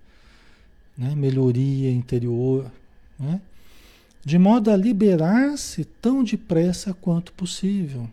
[0.96, 1.16] né?
[1.16, 2.72] melhoria interior,
[3.18, 3.42] né?
[4.24, 8.08] de modo a liberar-se tão depressa quanto possível.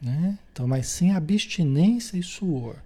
[0.00, 0.38] Né?
[0.52, 2.76] Então, mas sem abstinência e suor.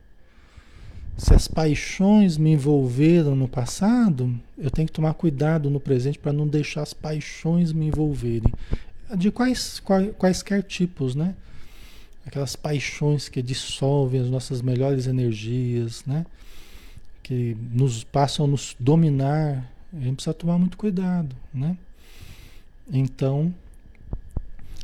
[1.16, 6.32] Se as paixões me envolveram no passado, eu tenho que tomar cuidado no presente para
[6.32, 8.52] não deixar as paixões me envolverem.
[9.16, 11.34] De quais, quais, quaisquer tipos, né?
[12.26, 16.24] aquelas paixões que dissolvem as nossas melhores energias, né?
[17.22, 21.76] Que nos passam a nos dominar, a gente precisa tomar muito cuidado, né?
[22.92, 23.54] Então,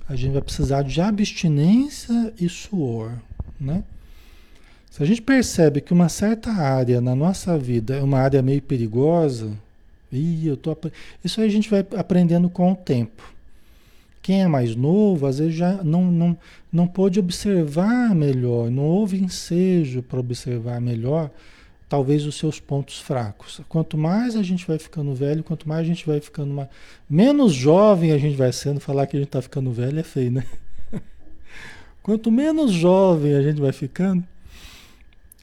[0.08, 3.12] a gente vai precisar de abstinência e suor,
[3.60, 3.84] né?
[4.90, 8.62] Se a gente percebe que uma certa área na nossa vida é uma área meio
[8.62, 9.52] perigosa,
[10.10, 10.76] e eu tô,
[11.22, 13.36] isso aí a gente vai aprendendo com o tempo.
[14.26, 16.36] Quem é mais novo, às vezes já não, não,
[16.72, 21.30] não pôde observar melhor, não houve ensejo para observar melhor,
[21.88, 23.60] talvez os seus pontos fracos.
[23.68, 26.68] Quanto mais a gente vai ficando velho, quanto mais a gente vai ficando mais...
[27.08, 30.32] menos jovem a gente vai sendo, falar que a gente está ficando velho é feio,
[30.32, 30.44] né?
[32.02, 34.24] Quanto menos jovem a gente vai ficando,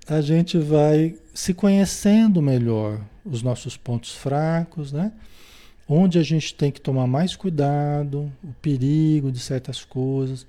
[0.05, 5.13] a gente vai se conhecendo melhor, os nossos pontos fracos, né?
[5.95, 10.47] Onde a gente tem que tomar mais cuidado, o perigo de certas coisas,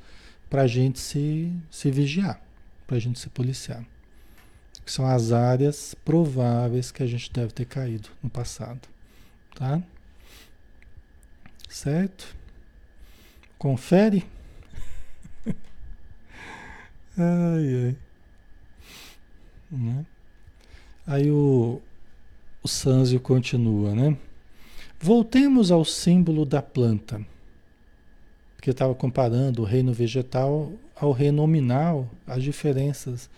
[0.49, 2.41] para a gente se, se vigiar,
[2.87, 3.85] para a gente se policiar.
[4.87, 8.89] Que são as áreas prováveis que a gente deve ter caído no passado.
[9.55, 9.83] Tá?
[11.69, 12.35] Certo?
[13.59, 14.25] Confere.
[17.19, 17.97] ai, ai.
[19.71, 20.07] Né?
[21.07, 21.83] Aí o,
[22.63, 24.17] o Sanzio continua, né?
[25.07, 27.21] Voltemos ao símbolo da planta,
[28.57, 33.29] porque estava comparando o reino vegetal ao reino nominal, as diferenças,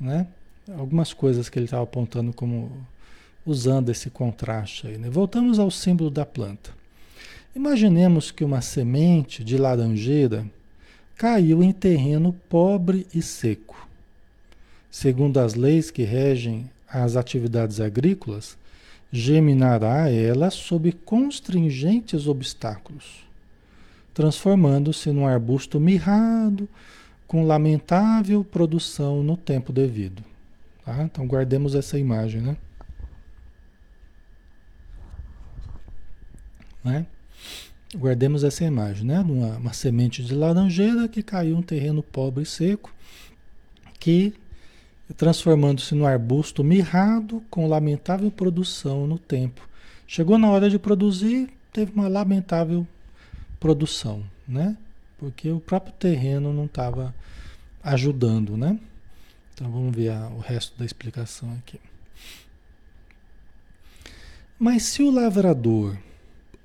[0.00, 0.26] né?
[0.66, 2.72] Algumas coisas que ele estava apontando como
[3.44, 4.96] usando esse contraste aí.
[4.96, 5.10] Né?
[5.10, 6.70] Voltamos ao símbolo da planta.
[7.54, 10.46] Imaginemos que uma semente de laranjeira
[11.16, 13.86] caiu em terreno pobre e seco.
[14.90, 18.56] Segundo as leis que regem as atividades agrícolas,
[19.12, 23.24] geminará ela sob constringentes obstáculos,
[24.12, 26.68] transformando-se num arbusto mirrado,
[27.26, 30.22] com lamentável produção no tempo devido.
[30.84, 31.02] Tá?
[31.02, 32.56] Então guardemos essa imagem, né?
[36.84, 37.06] né?
[37.96, 39.20] Guardemos essa imagem, né?
[39.20, 42.92] Uma, uma semente de laranjeira que caiu em um terreno pobre e seco,
[43.98, 44.34] que
[45.12, 49.68] transformando-se no arbusto mirrado com lamentável produção no tempo.
[50.06, 52.86] Chegou na hora de produzir, teve uma lamentável
[53.60, 54.76] produção, né?
[55.18, 57.14] Porque o próprio terreno não estava
[57.82, 58.78] ajudando, né?
[59.52, 61.78] Então vamos ver a, o resto da explicação aqui.
[64.58, 65.96] Mas se o lavrador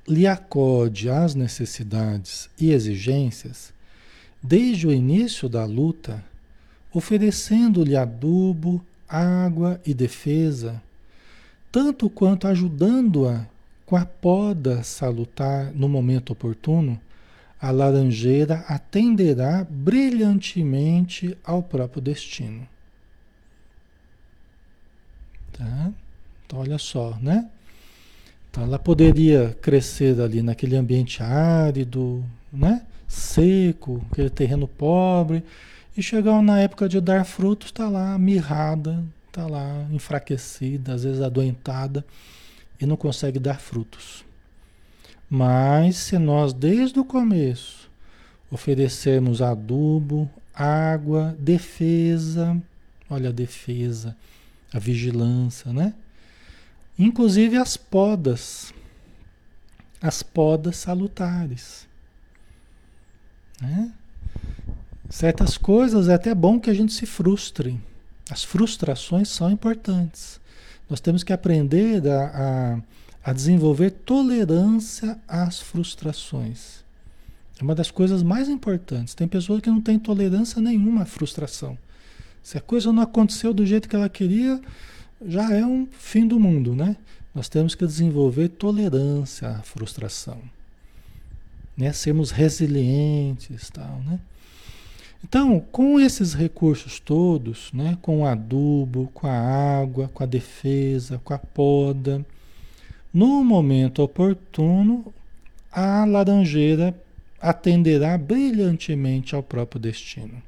[0.07, 3.73] lhe acode às necessidades e exigências,
[4.41, 6.23] desde o início da luta,
[6.93, 10.81] oferecendo-lhe adubo, água e defesa,
[11.71, 13.45] tanto quanto ajudando-a
[13.85, 16.99] com a poda salutar no momento oportuno,
[17.59, 22.67] a laranjeira atenderá brilhantemente ao próprio destino.
[25.51, 25.91] Tá?
[26.45, 27.49] Então, olha só, né?
[28.49, 32.83] Então, ela poderia crescer ali naquele ambiente árido, né?
[33.07, 35.43] Seco, aquele terreno pobre,
[35.99, 41.21] e chegar na época de dar frutos, está lá mirrada, está lá enfraquecida, às vezes
[41.21, 42.05] adoentada
[42.79, 44.23] e não consegue dar frutos.
[45.29, 47.89] Mas se nós desde o começo
[48.49, 52.59] oferecermos adubo, água, defesa,
[53.09, 54.15] olha a defesa,
[54.73, 55.93] a vigilância, né?
[56.97, 58.73] Inclusive as podas,
[60.01, 61.85] as podas salutares,
[63.61, 63.91] né?
[65.09, 67.79] Certas coisas é até bom que a gente se frustre.
[68.29, 70.39] As frustrações são importantes.
[70.87, 72.81] Nós temos que aprender a,
[73.23, 76.83] a, a desenvolver tolerância às frustrações.
[77.59, 79.15] É uma das coisas mais importantes.
[79.15, 81.75] Tem pessoas que não têm tolerância nenhuma à frustração.
[82.43, 84.61] Se a coisa não aconteceu do jeito que ela queria,
[85.25, 86.95] já é um fim do mundo, né?
[87.33, 90.39] Nós temos que desenvolver tolerância à frustração.
[91.75, 91.91] Né?
[91.93, 94.19] Sermos resilientes, tal, né?
[95.23, 101.19] Então, com esses recursos todos, né, com o adubo, com a água, com a defesa,
[101.23, 102.25] com a poda,
[103.13, 105.13] no momento oportuno,
[105.71, 106.95] a laranjeira
[107.41, 110.41] atenderá brilhantemente ao próprio destino.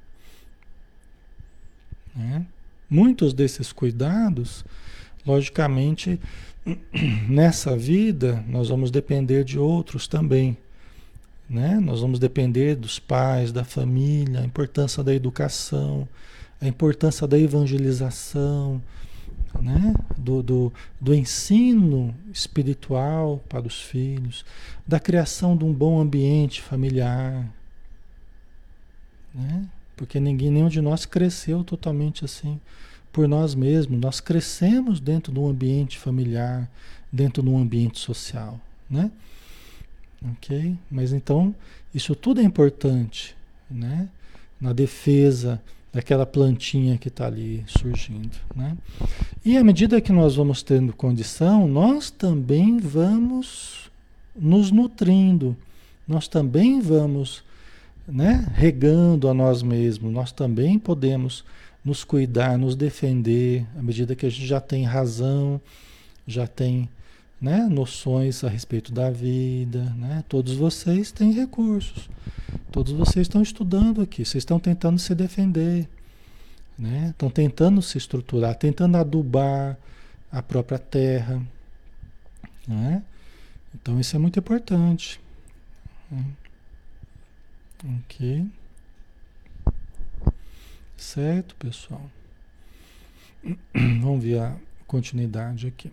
[2.16, 2.46] Né?
[2.90, 4.66] Muitos desses cuidados,
[5.26, 6.20] logicamente,
[7.30, 10.58] nessa vida, nós vamos depender de outros também.
[11.52, 11.82] Né?
[11.82, 16.08] Nós vamos depender dos pais, da família, a importância da educação,
[16.62, 18.82] a importância da evangelização,
[19.62, 19.94] né?
[20.18, 24.46] do, do, do ensino espiritual para os filhos,
[24.88, 27.46] da criação de um bom ambiente familiar.
[29.36, 29.66] Né?
[29.98, 32.62] Porque ninguém, nenhum de nós cresceu totalmente assim
[33.12, 34.00] por nós mesmos.
[34.00, 36.72] Nós crescemos dentro de um ambiente familiar,
[37.12, 38.58] dentro de um ambiente social.
[38.90, 39.12] Né?
[40.30, 40.78] Ok?
[40.90, 41.54] Mas então,
[41.94, 43.36] isso tudo é importante,
[43.70, 44.08] né?
[44.60, 45.62] Na defesa
[45.92, 48.78] daquela plantinha que está ali surgindo, né?
[49.44, 53.92] E à medida que nós vamos tendo condição, nós também vamos
[54.36, 55.56] nos nutrindo,
[56.08, 57.44] nós também vamos,
[58.08, 58.48] né?
[58.54, 61.44] Regando a nós mesmos, nós também podemos
[61.84, 65.60] nos cuidar, nos defender, à medida que a gente já tem razão,
[66.28, 66.88] já tem
[67.42, 70.24] né, noções a respeito da vida, né?
[70.30, 72.08] Todos vocês têm recursos.
[72.72, 75.90] Todos vocês estão estudando aqui, vocês estão tentando se defender,
[76.78, 77.10] né?
[77.10, 79.76] Estão tentando se estruturar, tentando adubar
[80.32, 81.42] a própria terra,
[82.68, 83.04] né?
[83.74, 85.20] Então isso é muito importante.
[88.04, 88.46] Ok.
[90.96, 92.08] Certo, pessoal?
[93.74, 95.92] Vamos ver a continuidade aqui.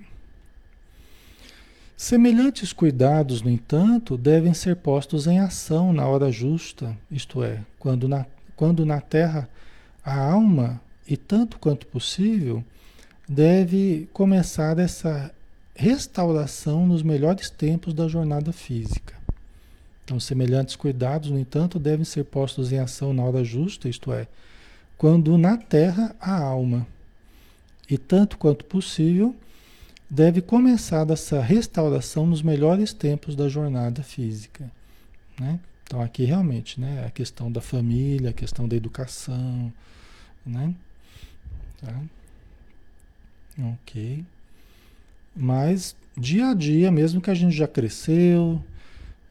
[2.01, 8.07] Semelhantes cuidados, no entanto, devem ser postos em ação na hora justa, isto é, quando
[8.07, 8.25] na,
[8.55, 9.49] quando na terra
[10.05, 12.63] a alma, e tanto quanto possível,
[13.29, 15.35] deve começar essa
[15.75, 19.17] restauração nos melhores tempos da jornada física.
[20.05, 24.29] Então, semelhantes cuidados, no entanto, devem ser postos em ação na hora justa, isto é,
[24.97, 26.87] quando na terra a alma,
[27.91, 29.35] e tanto quanto possível,
[30.11, 34.71] deve começar essa restauração nos melhores tempos da jornada física.
[35.39, 35.61] Né?
[35.85, 39.73] Então aqui realmente, né, a questão da família, a questão da educação,
[40.45, 40.75] né?
[41.81, 42.01] Tá?
[43.59, 44.25] Ok.
[45.35, 48.63] Mas dia a dia, mesmo que a gente já cresceu,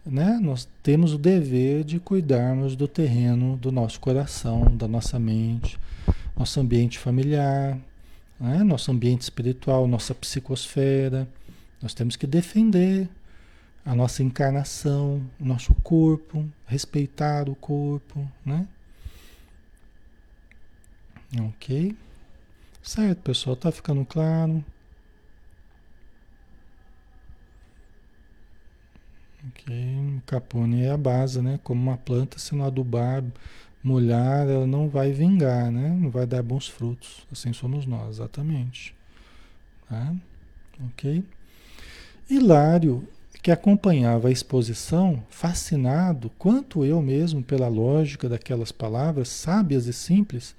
[0.06, 5.78] né, nós temos o dever de cuidarmos do terreno do nosso coração, da nossa mente,
[6.36, 7.78] nosso ambiente familiar,
[8.40, 8.64] né?
[8.64, 11.28] nosso ambiente espiritual, nossa psicosfera.
[11.82, 13.10] Nós temos que defender
[13.86, 18.68] a nossa encarnação, o nosso corpo, respeitar o corpo, né?
[21.40, 21.96] Ok?
[22.82, 24.64] Certo, pessoal, tá ficando claro?
[29.50, 29.74] Ok,
[30.18, 31.60] o capone é a base, né?
[31.64, 33.24] Como uma planta, se não adubar
[33.88, 35.98] mulher, ela não vai vingar, né?
[36.00, 37.26] Não vai dar bons frutos.
[37.32, 38.94] Assim somos nós, exatamente.
[39.90, 40.14] Tá?
[40.88, 41.24] Ok?
[42.30, 43.08] Hilário,
[43.42, 50.54] que acompanhava a exposição, fascinado, quanto eu mesmo, pela lógica daquelas palavras sábias e simples,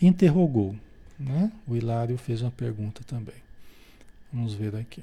[0.00, 0.76] interrogou.
[1.18, 1.50] Né?
[1.66, 3.34] O Hilário fez uma pergunta também.
[4.30, 5.02] Vamos ver aqui.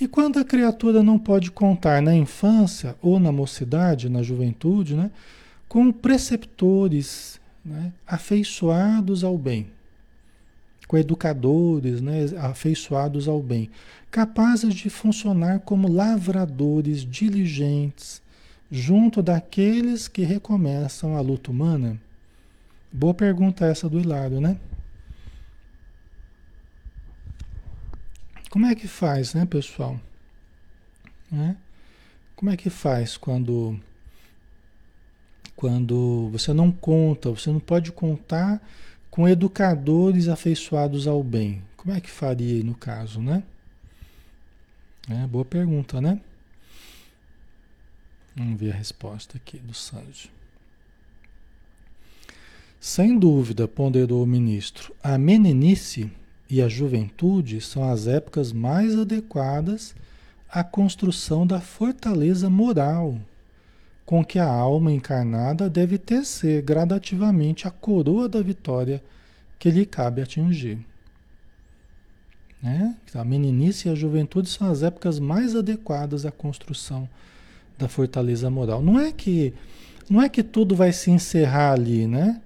[0.00, 5.10] E quando a criatura não pode contar na infância ou na mocidade, na juventude, né?
[5.68, 9.68] Com preceptores né, afeiçoados ao bem,
[10.86, 13.70] com educadores né, afeiçoados ao bem,
[14.10, 18.22] capazes de funcionar como lavradores diligentes
[18.70, 22.00] junto daqueles que recomeçam a luta humana?
[22.92, 24.58] Boa pergunta essa do Hilário, né?
[28.48, 30.00] Como é que faz, né, pessoal?
[31.30, 31.56] Né?
[32.34, 33.78] Como é que faz quando
[35.56, 38.62] quando você não conta, você não pode contar
[39.10, 41.62] com educadores afeiçoados ao bem.
[41.76, 43.42] Como é que faria no caso, né?
[45.08, 46.20] É, boa pergunta, né?
[48.36, 50.30] Vamos ver a resposta aqui do Sanji.
[52.78, 56.10] Sem dúvida, ponderou o ministro, a meninice
[56.50, 59.94] e a juventude são as épocas mais adequadas
[60.50, 63.18] à construção da fortaleza moral
[64.06, 69.02] com que a alma encarnada deve tecer gradativamente a coroa da vitória
[69.58, 70.78] que lhe cabe atingir.
[72.62, 72.96] Né?
[73.12, 77.08] A meninice e a juventude são as épocas mais adequadas à construção
[77.76, 78.80] da fortaleza moral.
[78.80, 79.52] Não é que
[80.08, 82.40] não é que tudo vai se encerrar ali, né?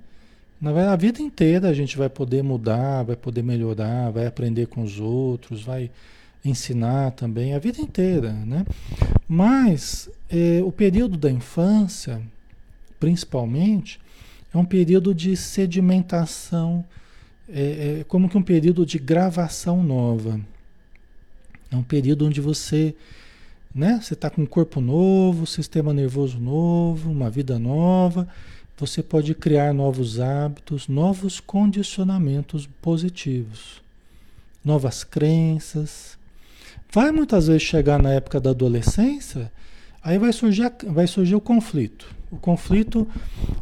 [0.58, 4.82] Na a vida inteira a gente vai poder mudar, vai poder melhorar, vai aprender com
[4.82, 5.90] os outros, vai
[6.44, 8.64] ensinar também a vida inteira, né?
[9.28, 12.20] Mas é, o período da infância,
[12.98, 14.00] principalmente,
[14.52, 16.84] é um período de sedimentação,
[17.48, 20.40] é, é como que um período de gravação nova.
[21.70, 22.94] É um período onde você,
[23.72, 24.00] né?
[24.02, 28.26] Você está com um corpo novo, sistema nervoso novo, uma vida nova.
[28.76, 33.82] Você pode criar novos hábitos, novos condicionamentos positivos,
[34.64, 36.18] novas crenças,
[36.92, 39.52] Vai muitas vezes chegar na época da adolescência,
[40.02, 42.12] aí vai surgir, vai surgir o conflito.
[42.30, 43.08] O conflito,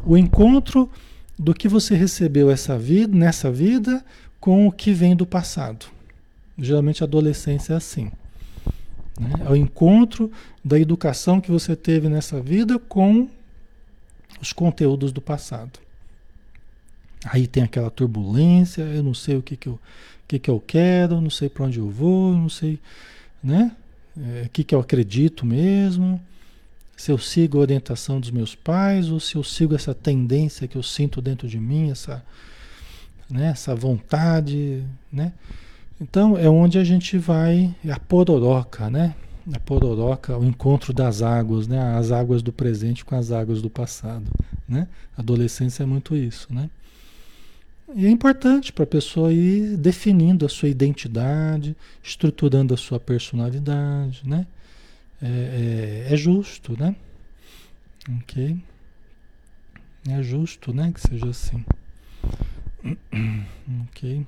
[0.05, 0.89] o encontro
[1.37, 4.03] do que você recebeu essa vida, nessa vida
[4.39, 5.85] com o que vem do passado.
[6.57, 8.11] Geralmente a adolescência é assim.
[9.19, 9.31] Né?
[9.45, 10.31] É o encontro
[10.63, 13.29] da educação que você teve nessa vida com
[14.41, 15.79] os conteúdos do passado.
[17.25, 19.79] Aí tem aquela turbulência, eu não sei o que, que, eu,
[20.27, 22.79] que, que eu quero, não sei para onde eu vou, não sei
[23.43, 23.71] né?
[24.17, 26.19] É, o que, que eu acredito mesmo,
[26.99, 30.75] se eu sigo a orientação dos meus pais ou se eu sigo essa tendência que
[30.75, 32.23] eu sinto dentro de mim, essa,
[33.29, 35.31] né, essa vontade, né?
[36.01, 39.15] Então é onde a gente vai, é a pororoca, né?
[39.53, 41.79] A pororoca, o encontro das águas, né?
[41.95, 44.25] As águas do presente com as águas do passado,
[44.67, 44.87] né?
[45.17, 46.69] Adolescência é muito isso, né?
[47.95, 54.21] E é importante para a pessoa ir definindo a sua identidade, estruturando a sua personalidade,
[54.27, 54.45] né?
[55.21, 56.95] é, é, é justo, né?
[58.21, 58.57] Ok?
[60.07, 60.91] É justo, né?
[60.91, 61.65] Que seja assim.
[63.89, 64.25] ok?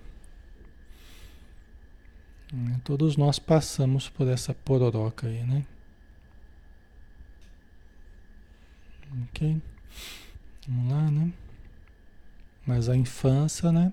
[2.83, 5.65] Todos nós passamos por essa pororoca aí, né?
[9.29, 9.61] Ok?
[10.67, 11.31] Vamos lá, né?
[12.65, 13.91] Mas a infância, né?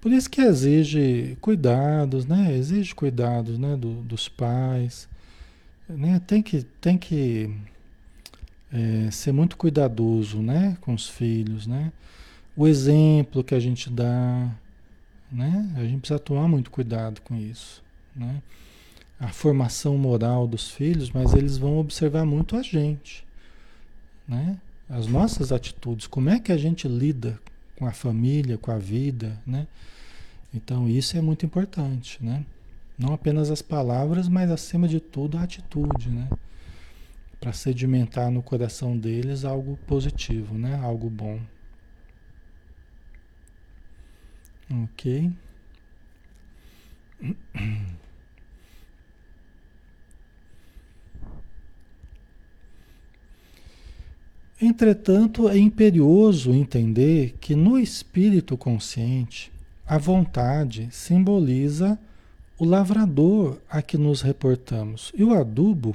[0.00, 2.56] Por isso que exige cuidados, né?
[2.56, 3.76] Exige cuidados, né?
[3.76, 5.08] Do, dos pais,
[5.88, 6.20] né?
[6.26, 7.50] Tem que, tem que
[8.72, 10.76] é, ser muito cuidadoso, né?
[10.80, 11.92] Com os filhos, né?
[12.56, 14.50] O exemplo que a gente dá,
[15.30, 15.70] né?
[15.76, 17.82] A gente precisa tomar muito cuidado com isso,
[18.14, 18.42] né?
[19.20, 23.26] A formação moral dos filhos, mas eles vão observar muito a gente,
[24.26, 24.58] né?
[24.88, 27.38] As nossas atitudes, como é que a gente lida
[27.76, 29.66] com a família, com a vida, né?
[30.52, 32.44] Então isso é muito importante, né?
[32.98, 36.28] Não apenas as palavras, mas acima de tudo a atitude, né?
[37.38, 40.80] Para sedimentar no coração deles algo positivo, né?
[40.82, 41.38] Algo bom.
[44.84, 45.30] Ok.
[54.60, 59.52] Entretanto, é imperioso entender que no espírito consciente,
[59.86, 61.98] a vontade simboliza
[62.58, 65.94] o lavrador a que nos reportamos e o adubo,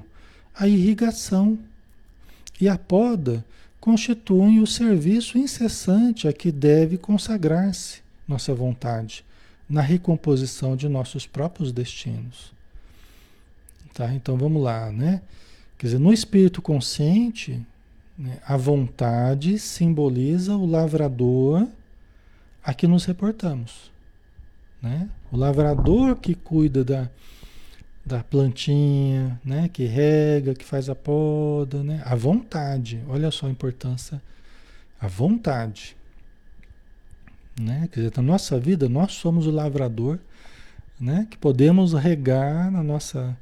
[0.53, 1.57] a irrigação.
[2.59, 3.43] E a poda
[3.79, 9.25] constituem o serviço incessante a que deve consagrar-se nossa vontade
[9.67, 12.53] na recomposição de nossos próprios destinos.
[13.93, 14.13] Tá?
[14.13, 15.21] Então vamos lá, né?
[15.77, 17.59] Quer dizer, no espírito consciente?
[18.45, 21.67] A vontade simboliza o lavrador
[22.63, 23.91] a que nos reportamos.
[24.81, 25.09] Né?
[25.31, 27.09] O lavrador que cuida da,
[28.05, 29.69] da plantinha, né?
[29.69, 32.01] que rega, que faz a poda, né?
[32.05, 33.01] a vontade.
[33.07, 34.21] Olha só a importância,
[34.99, 35.95] a vontade.
[37.59, 37.87] Né?
[37.91, 40.19] Quer dizer, na nossa vida, nós somos o lavrador
[40.99, 41.27] né?
[41.29, 43.37] que podemos regar na nossa,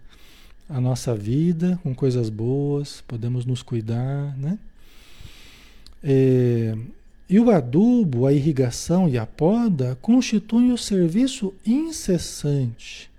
[0.70, 4.60] a nossa vida com coisas boas, podemos nos cuidar, né?
[6.04, 6.78] É,
[7.28, 13.10] e o adubo, a irrigação e a poda constituem o serviço incessante.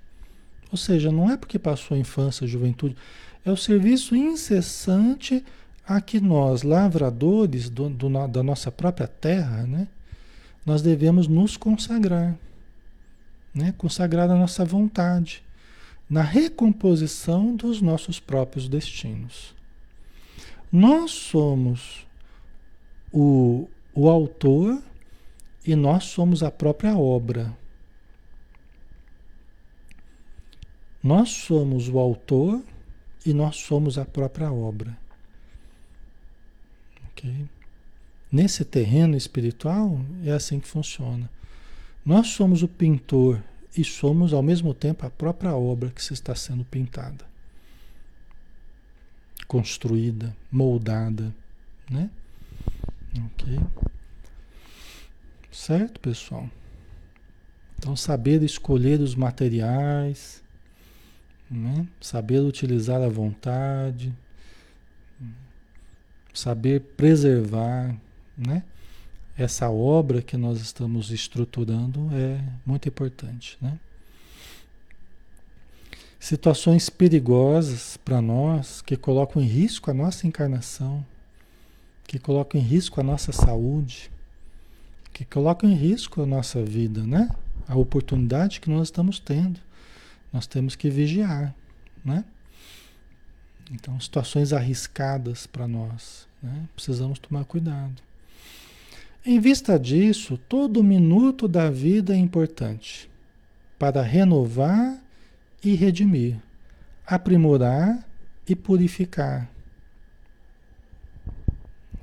[0.70, 2.96] Ou seja, não é porque passou a infância, a juventude,
[3.44, 5.44] é o serviço incessante
[5.86, 9.88] a que nós, lavradores do, do, da nossa própria terra, né,
[10.64, 12.36] nós devemos nos consagrar.
[13.53, 15.42] Né, consagrar a nossa vontade
[16.11, 19.54] na recomposição dos nossos próprios destinos.
[20.72, 22.04] Nós somos
[23.12, 24.82] o, o autor
[25.64, 27.56] e nós somos a própria obra.
[31.00, 32.61] Nós somos o autor
[33.24, 34.98] e nós somos a própria obra.
[37.11, 37.46] Ok?
[38.32, 41.30] Nesse terreno espiritual é assim que funciona.
[42.04, 43.42] Nós somos o pintor
[43.76, 47.24] e somos ao mesmo tempo a própria obra que se está sendo pintada,
[49.46, 51.34] construída, moldada,
[51.90, 52.10] né?
[53.26, 53.58] Ok?
[55.50, 56.48] Certo, pessoal?
[57.78, 60.42] Então, saber escolher os materiais,
[61.50, 61.86] né?
[62.00, 64.14] saber utilizar a vontade,
[66.32, 67.96] saber preservar,
[68.36, 68.62] né?
[69.41, 73.80] Essa obra que nós estamos estruturando é muito importante, né?
[76.18, 81.03] Situações perigosas para nós que colocam em risco a nossa encarnação,
[82.07, 84.11] que colocam em risco a nossa saúde,
[85.11, 87.30] que colocam em risco a nossa vida, né?
[87.66, 89.59] A oportunidade que nós estamos tendo.
[90.30, 91.55] Nós temos que vigiar,
[92.05, 92.26] né?
[93.70, 96.68] Então, situações arriscadas para nós, né?
[96.76, 98.09] Precisamos tomar cuidado.
[99.24, 103.10] Em vista disso, todo minuto da vida é importante
[103.78, 104.98] para renovar
[105.62, 106.36] e redimir,
[107.06, 108.06] aprimorar
[108.48, 109.50] e purificar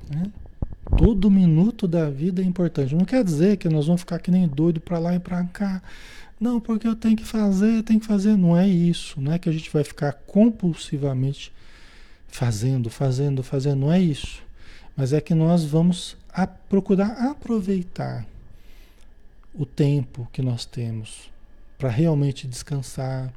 [0.08, 0.30] né?
[0.96, 2.94] Todo minuto da vida é importante.
[2.94, 5.82] Não quer dizer que nós vamos ficar que nem doido para lá e para cá.
[6.40, 8.36] Não, porque eu tenho que fazer, tenho que fazer.
[8.36, 9.20] Não é isso.
[9.20, 11.52] Não é que a gente vai ficar compulsivamente
[12.26, 13.80] fazendo, fazendo, fazendo.
[13.80, 14.42] Não é isso.
[14.96, 18.24] Mas é que nós vamos a procurar aproveitar
[19.52, 21.28] o tempo que nós temos
[21.76, 23.32] para realmente descansar,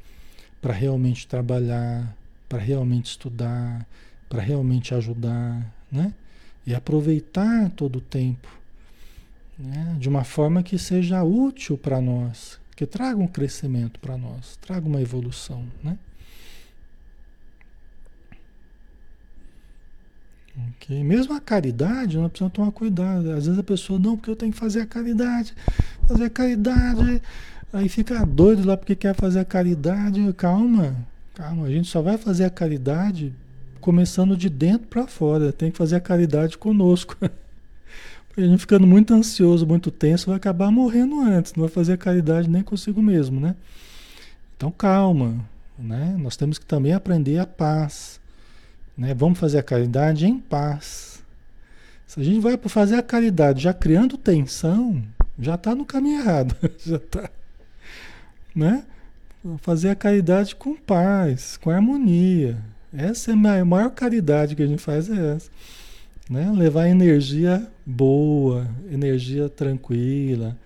[0.62, 2.16] para realmente trabalhar,
[2.48, 3.88] para realmente estudar,
[4.30, 6.14] para realmente ajudar, né?
[6.64, 8.48] e aproveitar todo o tempo
[9.58, 9.96] né?
[10.00, 14.88] de uma forma que seja útil para nós, que traga um crescimento para nós, traga
[14.88, 15.66] uma evolução.
[15.84, 15.98] Né?
[20.76, 21.04] Okay?
[21.04, 23.32] Mesmo a caridade, nós precisamos tomar cuidado.
[23.32, 25.54] Às vezes a pessoa, não, porque eu tenho que fazer a caridade,
[26.08, 27.22] fazer a caridade,
[27.72, 30.22] aí fica doido lá porque quer fazer a caridade.
[30.34, 30.96] Calma,
[31.34, 33.34] calma, a gente só vai fazer a caridade
[33.80, 35.52] começando de dentro para fora.
[35.52, 37.18] Tem que fazer a caridade conosco.
[38.38, 41.98] a gente ficando muito ansioso, muito tenso, vai acabar morrendo antes, não vai fazer a
[41.98, 43.56] caridade nem consigo mesmo, né?
[44.56, 45.44] Então calma,
[45.78, 46.16] né?
[46.20, 48.21] Nós temos que também aprender a paz,
[48.98, 49.14] né?
[49.14, 51.24] Vamos fazer a caridade em paz.
[52.08, 55.02] Se a gente vai para fazer a caridade já criando tensão,
[55.40, 57.30] já está no caminho errado, já está,
[58.54, 58.84] né?
[59.62, 62.58] Fazer a caridade com paz, com harmonia.
[62.94, 65.50] Essa é a maior caridade que a gente faz é essa.
[66.30, 66.52] Né?
[66.52, 70.58] Levar energia boa, energia tranquila.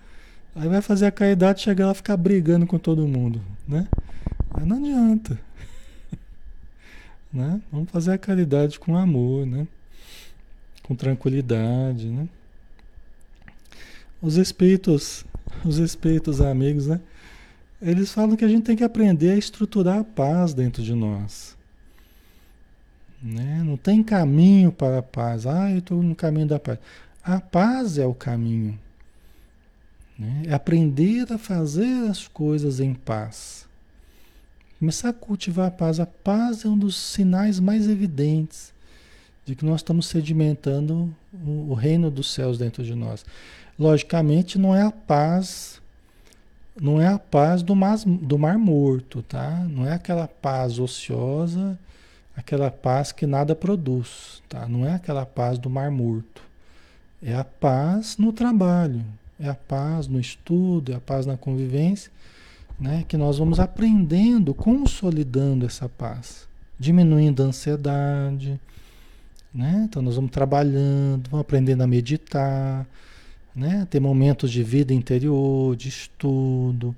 [0.54, 3.86] Aí vai fazer a caridade, chegar lá ficar brigando com todo mundo, né?
[4.52, 5.38] Aí não adianta.
[7.36, 7.60] Né?
[7.70, 9.68] Vamos fazer a caridade com amor, né?
[10.82, 12.26] Com tranquilidade, né?
[14.22, 15.24] Os espíritos,
[15.64, 17.00] os espíritos amigos, né?
[17.80, 21.54] Eles falam que a gente tem que aprender a estruturar a paz dentro de nós.
[23.22, 23.62] Né?
[23.62, 25.46] Não tem caminho para a paz.
[25.46, 26.78] Ah, eu estou no caminho da paz.
[27.22, 28.78] A paz é o caminho.
[30.18, 30.44] Né?
[30.46, 33.65] É aprender a fazer as coisas em paz.
[34.78, 36.00] Começar a cultivar a paz.
[36.00, 38.72] A paz é um dos sinais mais evidentes
[39.44, 43.24] de que nós estamos sedimentando o, reino dos céus dentro de nós.
[43.78, 45.80] Logicamente, não é a paz
[46.78, 49.66] não é a paz do mar, do mar morto, tá?
[49.70, 51.78] Não é aquela paz ociosa
[52.36, 54.68] aquela paz que nada produz, tá?
[54.68, 56.42] Não é aquela paz do mar morto.
[57.22, 59.02] É a paz no trabalho,
[59.40, 62.12] é a paz no estudo, é a paz na convivência,
[62.78, 63.04] né?
[63.06, 66.48] Que nós vamos aprendendo, consolidando essa paz,
[66.78, 68.60] diminuindo a ansiedade,
[69.52, 69.86] né?
[69.88, 72.86] Então nós vamos trabalhando, vamos aprendendo a meditar,
[73.54, 73.86] né?
[73.90, 76.94] Ter momentos de vida interior, de estudo,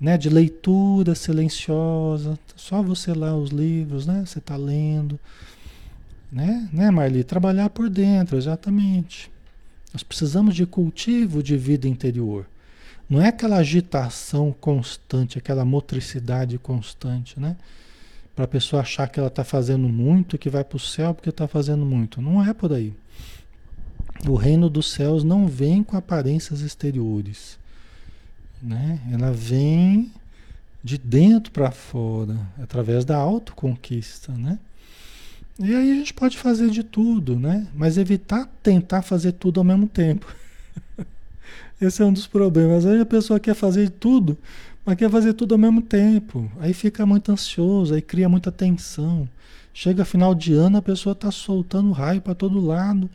[0.00, 5.20] né, de leitura silenciosa, só você lá os livros, né, você está lendo,
[6.32, 7.22] né, né, Marli?
[7.22, 9.30] Trabalhar por dentro, exatamente.
[9.92, 12.46] Nós precisamos de cultivo de vida interior.
[13.10, 17.56] Não é aquela agitação constante, aquela motricidade constante, né?
[18.34, 21.28] Para a pessoa achar que ela está fazendo muito, que vai para o céu porque
[21.28, 22.22] está fazendo muito.
[22.22, 22.94] Não é por aí.
[24.28, 27.58] O reino dos céus não vem com aparências exteriores
[28.62, 29.00] né?
[29.10, 30.12] Ela vem
[30.82, 34.58] de dentro para fora, através da autoconquista, né?
[35.58, 37.66] E aí a gente pode fazer de tudo, né?
[37.74, 40.34] Mas evitar tentar fazer tudo ao mesmo tempo.
[41.80, 42.84] Esse é um dos problemas.
[42.84, 44.36] Aí a pessoa quer fazer tudo,
[44.84, 46.50] mas quer fazer tudo ao mesmo tempo.
[46.60, 49.28] Aí fica muito ansioso, aí cria muita tensão.
[49.72, 53.08] Chega final de ano, a pessoa está soltando raio para todo lado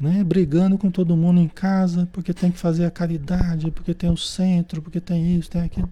[0.00, 0.22] né?
[0.22, 4.16] brigando com todo mundo em casa, porque tem que fazer a caridade, porque tem o
[4.16, 5.90] centro, porque tem isso, tem aquilo.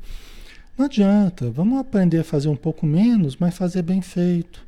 [0.77, 4.63] Não adianta, vamos aprender a fazer um pouco menos, mas fazer bem feito.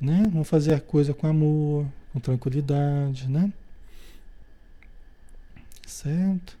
[0.00, 0.24] Né?
[0.30, 3.52] Vamos fazer a coisa com amor, com tranquilidade, né?
[5.88, 6.56] Certo?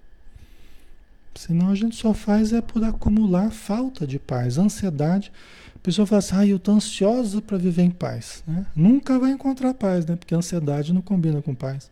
[1.34, 5.30] Senão a gente só faz é por acumular falta de paz, ansiedade
[5.78, 8.42] a pessoa fala assim, ah, eu estou ansiosa para viver em paz.
[8.46, 8.66] Né?
[8.74, 10.16] Nunca vai encontrar paz, né?
[10.16, 11.88] Porque ansiedade não combina com paz.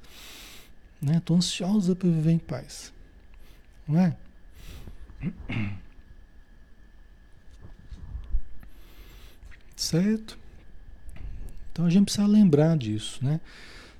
[1.01, 1.39] Estou né?
[1.39, 2.93] ansiosa para viver em paz.
[3.87, 4.17] Não é?
[9.77, 10.37] Certo?
[11.71, 13.41] Então a gente precisa lembrar disso, né?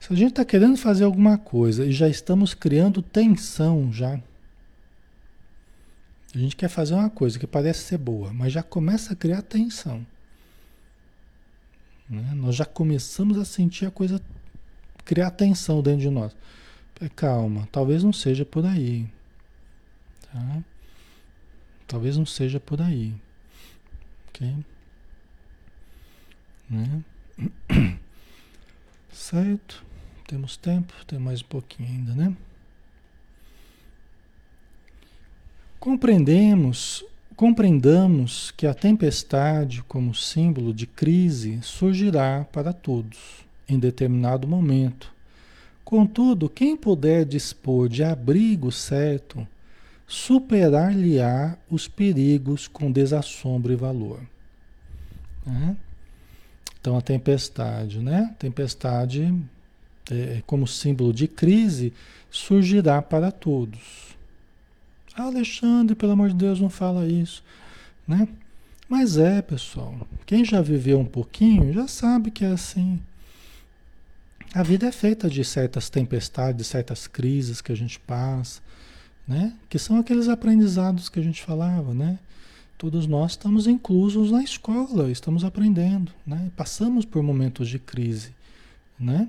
[0.07, 4.21] Se a gente está querendo fazer alguma coisa e já estamos criando tensão já,
[6.33, 9.43] a gente quer fazer uma coisa que parece ser boa, mas já começa a criar
[9.43, 10.07] tensão.
[12.09, 12.35] Né?
[12.37, 14.23] Nós já começamos a sentir a coisa
[15.05, 16.37] criar tensão dentro de nós.
[17.17, 19.09] Calma, talvez não seja por aí.
[20.23, 20.63] Tá?
[21.89, 23.13] Talvez não seja por aí.
[24.29, 24.55] Ok?
[26.71, 27.03] Né?
[29.13, 29.85] Certo?
[30.27, 32.37] Temos tempo, tem mais um pouquinho ainda, né?
[35.79, 37.05] Compreendemos,
[37.37, 45.15] compreendamos que a tempestade, como símbolo de crise, surgirá para todos em determinado momento.
[45.85, 49.47] Contudo, quem puder dispor de abrigo certo,
[50.09, 54.21] superar-lhe-á os perigos com desassombro e valor.
[55.47, 55.77] Né?
[56.81, 58.35] Então, a tempestade, né?
[58.41, 59.33] Tempestade,
[60.11, 61.93] é, como símbolo de crise,
[62.31, 64.17] surgirá para todos.
[65.15, 67.43] Ah, Alexandre, pelo amor de Deus, não fala isso,
[68.07, 68.29] né?
[68.89, 70.07] Mas é, pessoal.
[70.25, 73.01] Quem já viveu um pouquinho já sabe que é assim.
[74.55, 78.61] A vida é feita de certas tempestades, de certas crises que a gente passa,
[79.27, 79.53] né?
[79.69, 82.19] Que são aqueles aprendizados que a gente falava, né?
[82.79, 86.51] Todos nós estamos inclusos na escola, estamos aprendendo, né?
[86.55, 88.33] Passamos por momentos de crise,
[89.01, 89.29] né?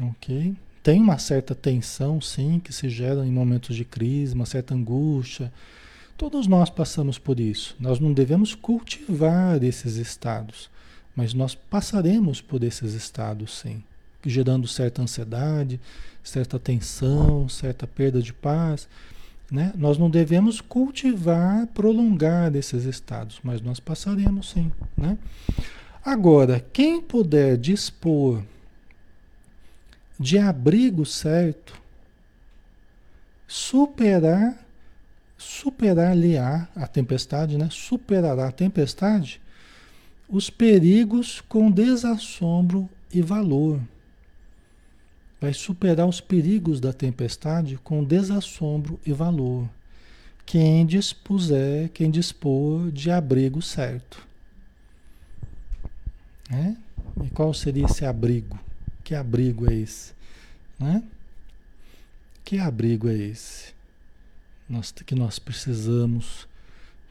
[0.00, 0.54] Ok?
[0.82, 5.52] Tem uma certa tensão, sim, que se gera em momentos de crise, uma certa angústia.
[6.16, 7.76] Todos nós passamos por isso.
[7.80, 10.70] Nós não devemos cultivar esses estados,
[11.14, 13.82] mas nós passaremos por esses estados, sim,
[14.24, 15.80] gerando certa ansiedade,
[16.22, 18.88] certa tensão, certa perda de paz.
[19.50, 19.72] Né?
[19.76, 24.70] Nós não devemos cultivar, prolongar esses estados, mas nós passaremos sim.
[24.96, 25.18] Né?
[26.04, 28.42] Agora, quem puder dispor
[30.18, 31.80] de abrigo certo,
[33.46, 34.56] superar,
[35.36, 37.68] superar-lhe-á a tempestade, né?
[37.70, 39.40] Superará a tempestade,
[40.28, 43.80] os perigos com desassombro e valor.
[45.40, 49.68] Vai superar os perigos da tempestade com desassombro e valor.
[50.46, 54.26] Quem dispuser, quem dispor de abrigo certo.
[56.50, 56.74] É?
[57.24, 58.58] E qual seria esse abrigo?
[59.06, 60.12] Que abrigo é esse?
[60.80, 61.00] Né?
[62.44, 63.72] Que abrigo é esse?
[64.68, 66.48] Nós, que nós precisamos,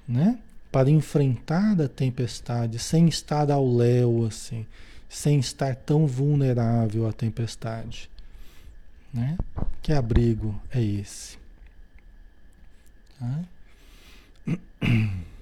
[0.06, 0.38] né?
[0.70, 4.68] Para enfrentar a tempestade sem estar ao léu, assim,
[5.08, 8.10] sem estar tão vulnerável à tempestade.
[9.14, 9.38] Né?
[9.82, 11.38] Que abrigo é esse?
[13.18, 13.46] Tá?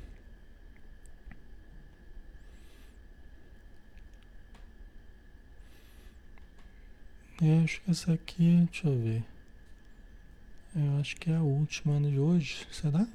[7.41, 9.23] Eu acho que essa aqui, deixa eu ver.
[10.75, 13.07] Eu acho que é a última de hoje, será?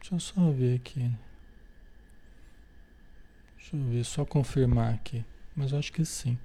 [0.00, 1.10] Deixa eu só ver aqui.
[3.56, 5.24] Deixa eu ver, só confirmar aqui.
[5.54, 6.38] Mas eu acho que sim.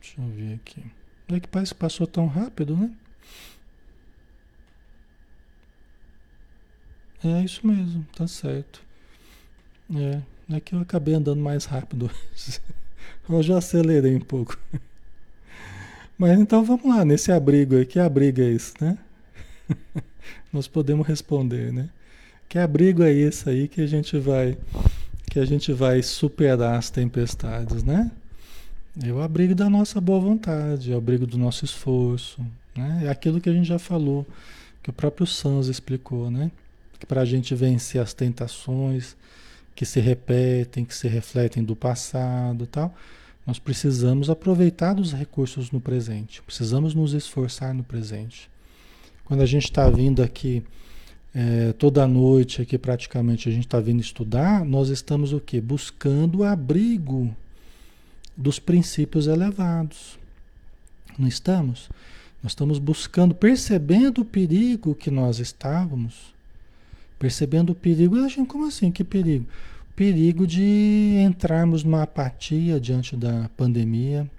[0.00, 0.84] Deixa eu ver aqui.
[1.28, 2.94] É que parece que passou tão rápido, né?
[7.24, 8.82] É isso mesmo, tá certo.
[9.94, 12.10] É, é que eu acabei andando mais rápido
[13.28, 14.58] Eu já acelerei um pouco.
[16.16, 18.98] Mas então vamos lá, nesse abrigo aí, que abrigo é esse, né?
[20.52, 21.90] Nós podemos responder, né?
[22.48, 24.56] Que abrigo é esse aí que a gente vai
[25.30, 28.10] que a gente vai superar as tempestades, né?
[29.04, 32.40] É o abrigo da nossa boa vontade, é o abrigo do nosso esforço,
[32.74, 33.02] né?
[33.04, 34.26] É aquilo que a gente já falou,
[34.82, 36.50] que o próprio Sans explicou, né?
[36.98, 39.14] Que para a gente vencer as tentações
[39.76, 42.92] que se repetem, que se refletem do passado, tal,
[43.48, 48.46] nós precisamos aproveitar dos recursos no presente, precisamos nos esforçar no presente.
[49.24, 50.62] Quando a gente está vindo aqui
[51.34, 55.62] é, toda noite, aqui praticamente a gente está vindo estudar, nós estamos o quê?
[55.62, 57.34] Buscando o abrigo
[58.36, 60.18] dos princípios elevados.
[61.18, 61.88] Não estamos?
[62.42, 66.34] Nós estamos buscando, percebendo o perigo que nós estávamos,
[67.18, 68.14] percebendo o perigo.
[68.16, 68.92] Ah, gente, como assim?
[68.92, 69.46] Que perigo?
[69.98, 74.30] Perigo de entrarmos numa apatia diante da pandemia,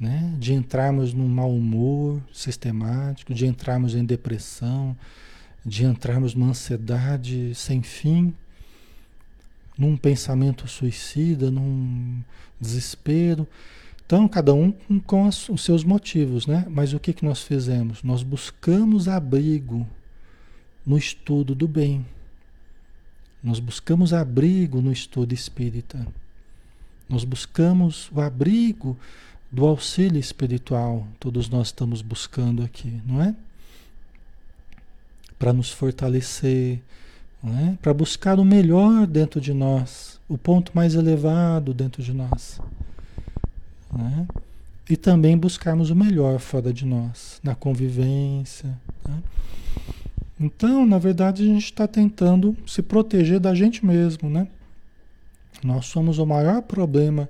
[0.00, 0.34] né?
[0.40, 4.96] de entrarmos num mau humor sistemático, de entrarmos em depressão,
[5.64, 8.34] de entrarmos numa ansiedade sem fim,
[9.78, 12.20] num pensamento suicida, num
[12.60, 13.46] desespero.
[14.04, 14.72] Então, cada um
[15.06, 16.66] com os seus motivos, né?
[16.68, 18.02] Mas o que, que nós fizemos?
[18.02, 19.86] Nós buscamos abrigo
[20.84, 22.04] no estudo do bem
[23.42, 26.06] nós buscamos abrigo no estudo espírita.
[27.08, 28.96] Nós buscamos o abrigo
[29.50, 31.06] do auxílio espiritual.
[31.18, 33.34] Todos nós estamos buscando aqui, não é?
[35.38, 36.80] Para nos fortalecer,
[37.42, 37.74] é?
[37.80, 42.60] para buscar o melhor dentro de nós, o ponto mais elevado dentro de nós.
[43.98, 44.40] É?
[44.92, 48.78] E também buscarmos o melhor fora de nós, na convivência.
[49.02, 49.18] Tá?
[50.40, 54.48] Então, na verdade, a gente está tentando se proteger da gente mesmo, né?
[55.62, 57.28] Nós somos o maior problema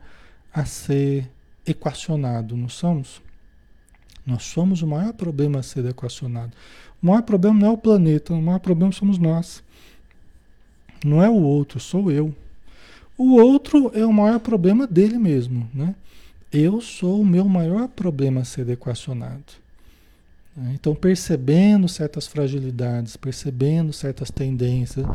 [0.54, 1.28] a ser
[1.66, 3.20] equacionado, não somos?
[4.24, 6.52] Nós somos o maior problema a ser equacionado.
[7.02, 9.60] O maior problema não é o planeta, o maior problema somos nós.
[11.04, 12.32] Não é o outro, sou eu.
[13.18, 15.96] O outro é o maior problema dele mesmo, né?
[16.52, 19.52] Eu sou o meu maior problema a ser equacionado.
[20.56, 20.72] Né?
[20.74, 25.06] Então, percebendo certas fragilidades, percebendo certas tendências,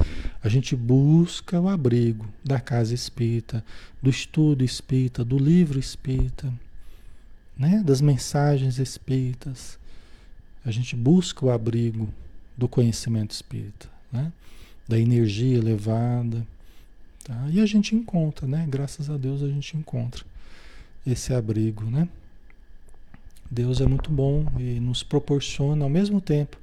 [0.44, 3.64] a gente busca o abrigo da casa espírita,
[4.02, 6.52] do estudo espírita, do livro espírita,
[7.58, 7.82] né?
[7.86, 9.78] das mensagens espíritas.
[10.66, 12.10] A gente busca o abrigo
[12.58, 14.32] do conhecimento espírita, né?
[14.88, 16.46] da energia elevada.
[17.24, 17.48] Tá?
[17.50, 18.68] E a gente encontra, né?
[18.70, 20.24] Graças a Deus a gente encontra
[21.06, 22.08] esse abrigo, né?
[23.50, 26.58] Deus é muito bom e nos proporciona ao mesmo tempo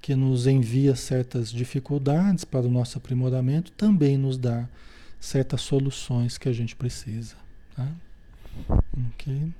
[0.00, 4.68] que nos envia certas dificuldades para o nosso aprimoramento, também nos dá
[5.20, 7.34] certas soluções que a gente precisa.
[7.74, 7.88] Tá?
[9.10, 9.52] Ok?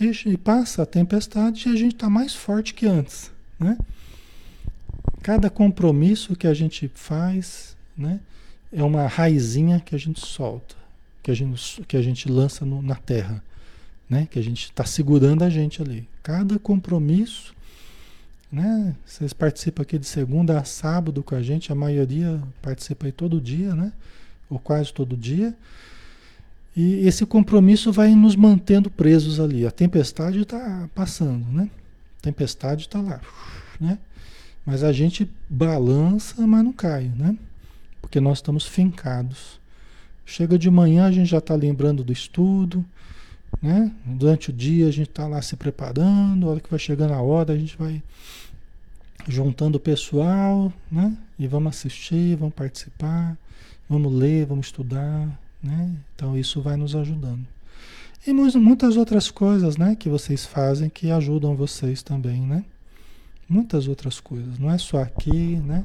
[0.00, 3.30] E, passa a tempestade e a gente está mais forte que antes.
[3.58, 3.76] Né?
[5.22, 8.20] Cada compromisso que a gente faz né,
[8.72, 10.74] é uma raizinha que a gente solta,
[11.22, 13.42] que a gente, que a gente lança no, na terra,
[14.10, 14.26] né?
[14.28, 16.06] que a gente está segurando a gente ali.
[16.22, 17.54] Cada compromisso
[18.50, 18.96] né?
[19.06, 23.40] Vocês participam aqui de segunda a sábado com a gente, a maioria participa aí todo
[23.40, 23.92] dia, né?
[24.48, 25.54] Ou quase todo dia.
[26.74, 29.66] E esse compromisso vai nos mantendo presos ali.
[29.66, 31.70] A tempestade está passando, né?
[32.18, 33.20] A tempestade está lá,
[33.80, 33.98] né?
[34.66, 37.36] Mas a gente balança, mas não cai, né?
[38.00, 39.60] Porque nós estamos fincados.
[40.26, 42.84] Chega de manhã, a gente já está lembrando do estudo,
[43.62, 43.92] né?
[44.04, 47.20] Durante o dia a gente está lá se preparando, a hora que vai chegando a
[47.20, 48.02] hora, a gente vai
[49.28, 51.16] juntando o pessoal, né?
[51.38, 53.36] E vamos assistir, vamos participar,
[53.88, 55.28] vamos ler, vamos estudar,
[55.62, 55.94] né?
[56.14, 57.46] Então isso vai nos ajudando.
[58.26, 62.64] E muitas outras coisas, né, que vocês fazem que ajudam vocês também, né?
[63.48, 65.84] Muitas outras coisas, não é só aqui, né?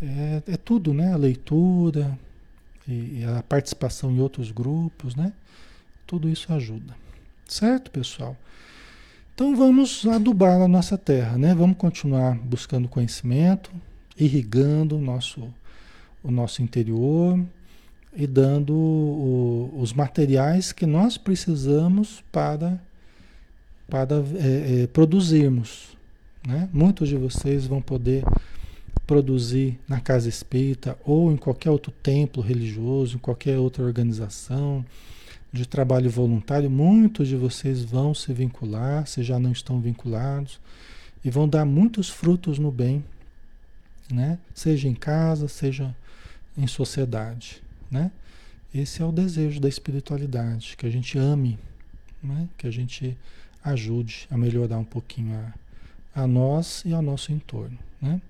[0.00, 1.12] É, é tudo, né?
[1.12, 2.16] A leitura
[2.86, 5.32] e, e a participação em outros grupos, né?
[6.06, 6.94] Tudo isso ajuda.
[7.46, 8.36] Certo, pessoal?
[9.34, 11.54] Então vamos adubar a nossa terra, né?
[11.54, 13.70] Vamos continuar buscando conhecimento,
[14.18, 15.52] irrigando o nosso,
[16.22, 17.38] o nosso interior
[18.14, 22.80] e dando o, os materiais que nós precisamos para,
[23.88, 25.96] para é, é, produzirmos.
[26.46, 26.68] Né?
[26.72, 28.24] Muitos de vocês vão poder
[29.06, 34.84] produzir na casa espírita ou em qualquer outro templo religioso, em qualquer outra organização
[35.52, 40.60] de trabalho voluntário, muitos de vocês vão se vincular, se já não estão vinculados,
[41.24, 43.04] e vão dar muitos frutos no bem,
[44.10, 44.38] né?
[44.54, 45.94] Seja em casa, seja
[46.56, 48.10] em sociedade, né?
[48.74, 51.58] Esse é o desejo da espiritualidade, que a gente ame,
[52.22, 52.48] né?
[52.58, 53.16] que a gente
[53.64, 55.34] ajude a melhorar um pouquinho
[56.14, 58.20] a, a nós e ao nosso entorno, né?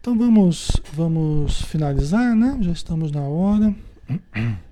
[0.00, 2.58] Então vamos, vamos finalizar, né?
[2.62, 3.74] Já estamos na hora.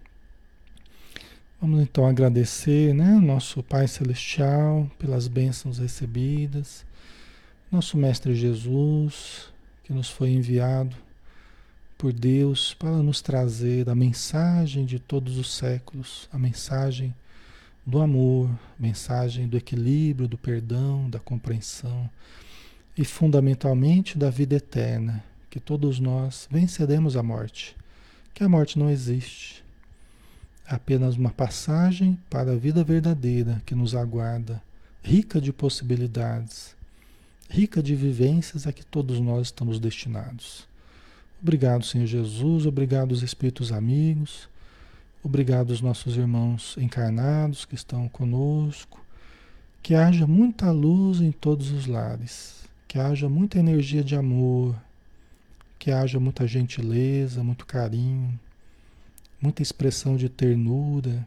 [1.58, 6.84] Vamos então agradecer, né, nosso Pai Celestial pelas bênçãos recebidas,
[7.72, 9.50] nosso Mestre Jesus,
[9.82, 10.94] que nos foi enviado
[11.96, 17.14] por Deus para nos trazer a mensagem de todos os séculos, a mensagem
[17.86, 22.08] do amor, mensagem do equilíbrio, do perdão, da compreensão
[22.98, 27.74] e fundamentalmente da vida eterna, que todos nós venceremos a morte,
[28.34, 29.64] que a morte não existe
[30.68, 34.62] apenas uma passagem para a vida verdadeira que nos aguarda,
[35.02, 36.74] rica de possibilidades,
[37.48, 40.66] rica de vivências a que todos nós estamos destinados.
[41.40, 44.48] Obrigado, Senhor Jesus, obrigado os espíritos amigos,
[45.22, 49.04] obrigado os nossos irmãos encarnados que estão conosco.
[49.82, 54.74] Que haja muita luz em todos os lares, que haja muita energia de amor,
[55.78, 58.36] que haja muita gentileza, muito carinho,
[59.40, 61.26] muita expressão de ternura,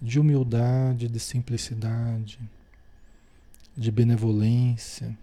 [0.00, 2.38] de humildade, de simplicidade,
[3.76, 5.16] de benevolência,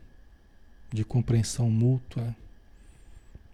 [0.91, 2.35] de compreensão mútua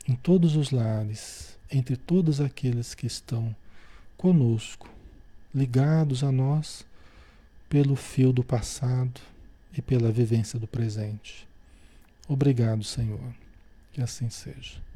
[0.08, 3.56] em todos os lares, entre todos aqueles que estão
[4.16, 4.90] conosco,
[5.54, 6.86] ligados a nós
[7.70, 9.20] pelo fio do passado
[9.78, 11.48] e pela vivência do presente.
[12.28, 13.34] Obrigado, Senhor.
[13.92, 14.87] Que assim seja.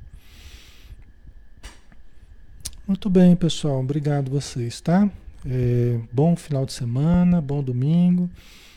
[2.91, 3.79] Muito bem, pessoal.
[3.79, 5.09] Obrigado vocês, tá?
[5.45, 8.29] É, bom final de semana, bom domingo.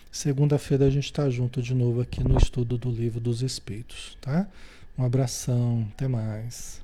[0.08, 4.46] Segunda-feira a gente está junto de novo aqui no estudo do Livro dos Espíritos, tá?
[4.96, 6.83] Um abração, até mais.